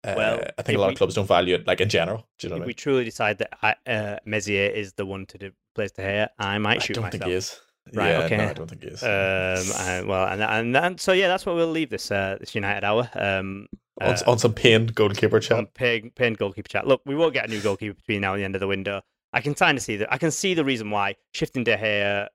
[0.06, 2.26] Uh, Well, I think a lot we- of clubs don't value it, like in general.
[2.38, 2.76] Do you know If what I we mean?
[2.76, 6.58] truly decide that I, uh, Mezier is the one to do, replace De Gea, I
[6.58, 7.20] might I shoot don't myself.
[7.22, 7.60] think he is.
[7.94, 8.36] Right, yeah, okay.
[8.38, 9.02] no, I don't think he is.
[9.02, 12.54] Um, and, well, and, and and so yeah, that's what we'll leave this uh, this
[12.54, 13.08] United hour.
[13.14, 13.68] Um,
[14.00, 15.56] on, uh, on some pained goalkeeper chat.
[15.56, 16.86] on paying, paying goalkeeper chat.
[16.86, 19.02] Look, we won't get a new goalkeeper between now and the end of the window.
[19.32, 20.12] I can kind of see that.
[20.12, 22.26] I can see the reason why shifting De Gea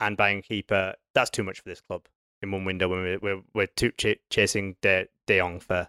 [0.00, 2.06] and buying a keeper that's too much for this club
[2.42, 5.88] in one window when we're we're, we're too ch- chasing De De Jong for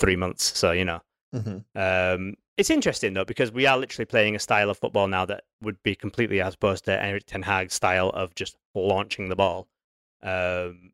[0.00, 0.56] three months.
[0.58, 1.00] So you know,
[1.34, 1.64] Mhm.
[1.74, 5.44] um, it's interesting though because we are literally playing a style of football now that
[5.62, 9.68] would be completely as opposed to Erik Ten Hag's style of just launching the ball.
[10.22, 10.92] Um,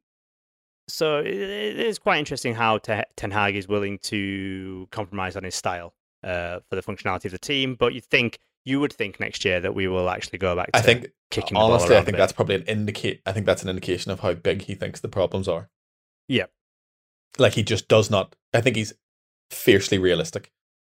[0.89, 5.45] so it, it is quite interesting how Te- Ten Hag is willing to compromise on
[5.45, 7.75] his style uh, for the functionality of the team.
[7.75, 10.73] But you think you would think next year that we will actually go back.
[10.73, 13.23] To I think kicking the ball honestly, I think that's probably an indicate.
[13.25, 15.71] I think that's an indication of how big he thinks the problems are.
[16.29, 16.47] yeah.
[17.39, 18.93] like he just does not i think he's
[19.51, 20.51] fiercely realistic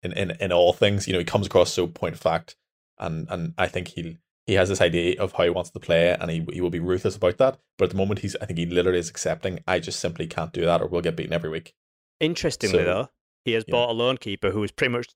[0.02, 1.06] in, in in all things.
[1.06, 2.56] You know he comes across so point of fact
[2.98, 4.14] and and i think he'll
[4.46, 6.78] he has this idea of how he wants to play and he, he will be
[6.78, 7.58] ruthless about that.
[7.78, 10.52] But at the moment he's i think he literally is accepting i just simply can't
[10.52, 11.74] do that or we'll get beaten every week.
[12.20, 13.08] Interestingly So, though,
[13.44, 15.08] he has bought a loan keeper who is pretty much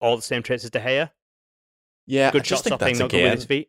[0.00, 1.10] all the same traits as De Gea.
[2.06, 3.68] yeah Good I shot stopping, not good with his feet.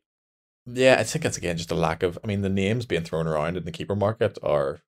[0.66, 3.28] yeah i think that's again just a lack of i mean the names being thrown
[3.28, 4.82] around in the keeper market are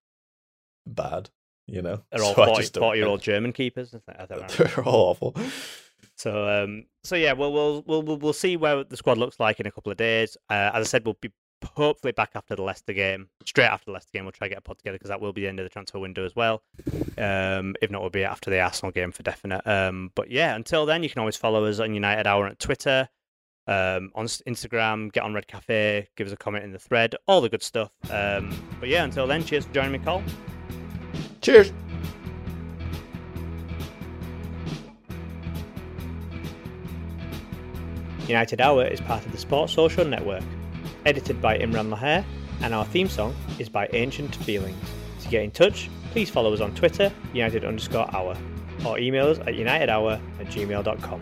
[0.87, 1.29] bad
[1.73, 3.93] you know They're all so 40, 40 year old German keepers.
[3.93, 4.65] I think- I don't know.
[4.65, 5.35] they're all awful
[6.15, 9.59] So um, so yeah, well, we'll we'll we'll we'll see where the squad looks like
[9.59, 10.35] in a couple of days.
[10.49, 11.31] Uh, as I said, we'll be
[11.75, 14.25] hopefully back after the Leicester game, straight after the Leicester game.
[14.25, 15.69] We'll try to get a pod together because that will be the end of the
[15.69, 16.61] transfer window as well.
[17.17, 19.65] Um, if not, we'll be after the Arsenal game for definite.
[19.67, 23.07] Um, but yeah, until then, you can always follow us on United Hour on Twitter,
[23.67, 27.39] um, on Instagram, get on Red Cafe, give us a comment in the thread, all
[27.41, 27.91] the good stuff.
[28.09, 30.23] Um, but yeah, until then, cheers for joining me, Colm.
[31.41, 31.71] Cheers
[38.29, 40.43] United Hour is part of the Sports Social Network,
[41.05, 42.23] edited by Imran Laher,
[42.61, 44.77] and our theme song is by Ancient Feelings.
[45.21, 48.37] To get in touch, please follow us on Twitter, United underscore hour,
[48.85, 51.21] or email us at unitedhour at gmail.com.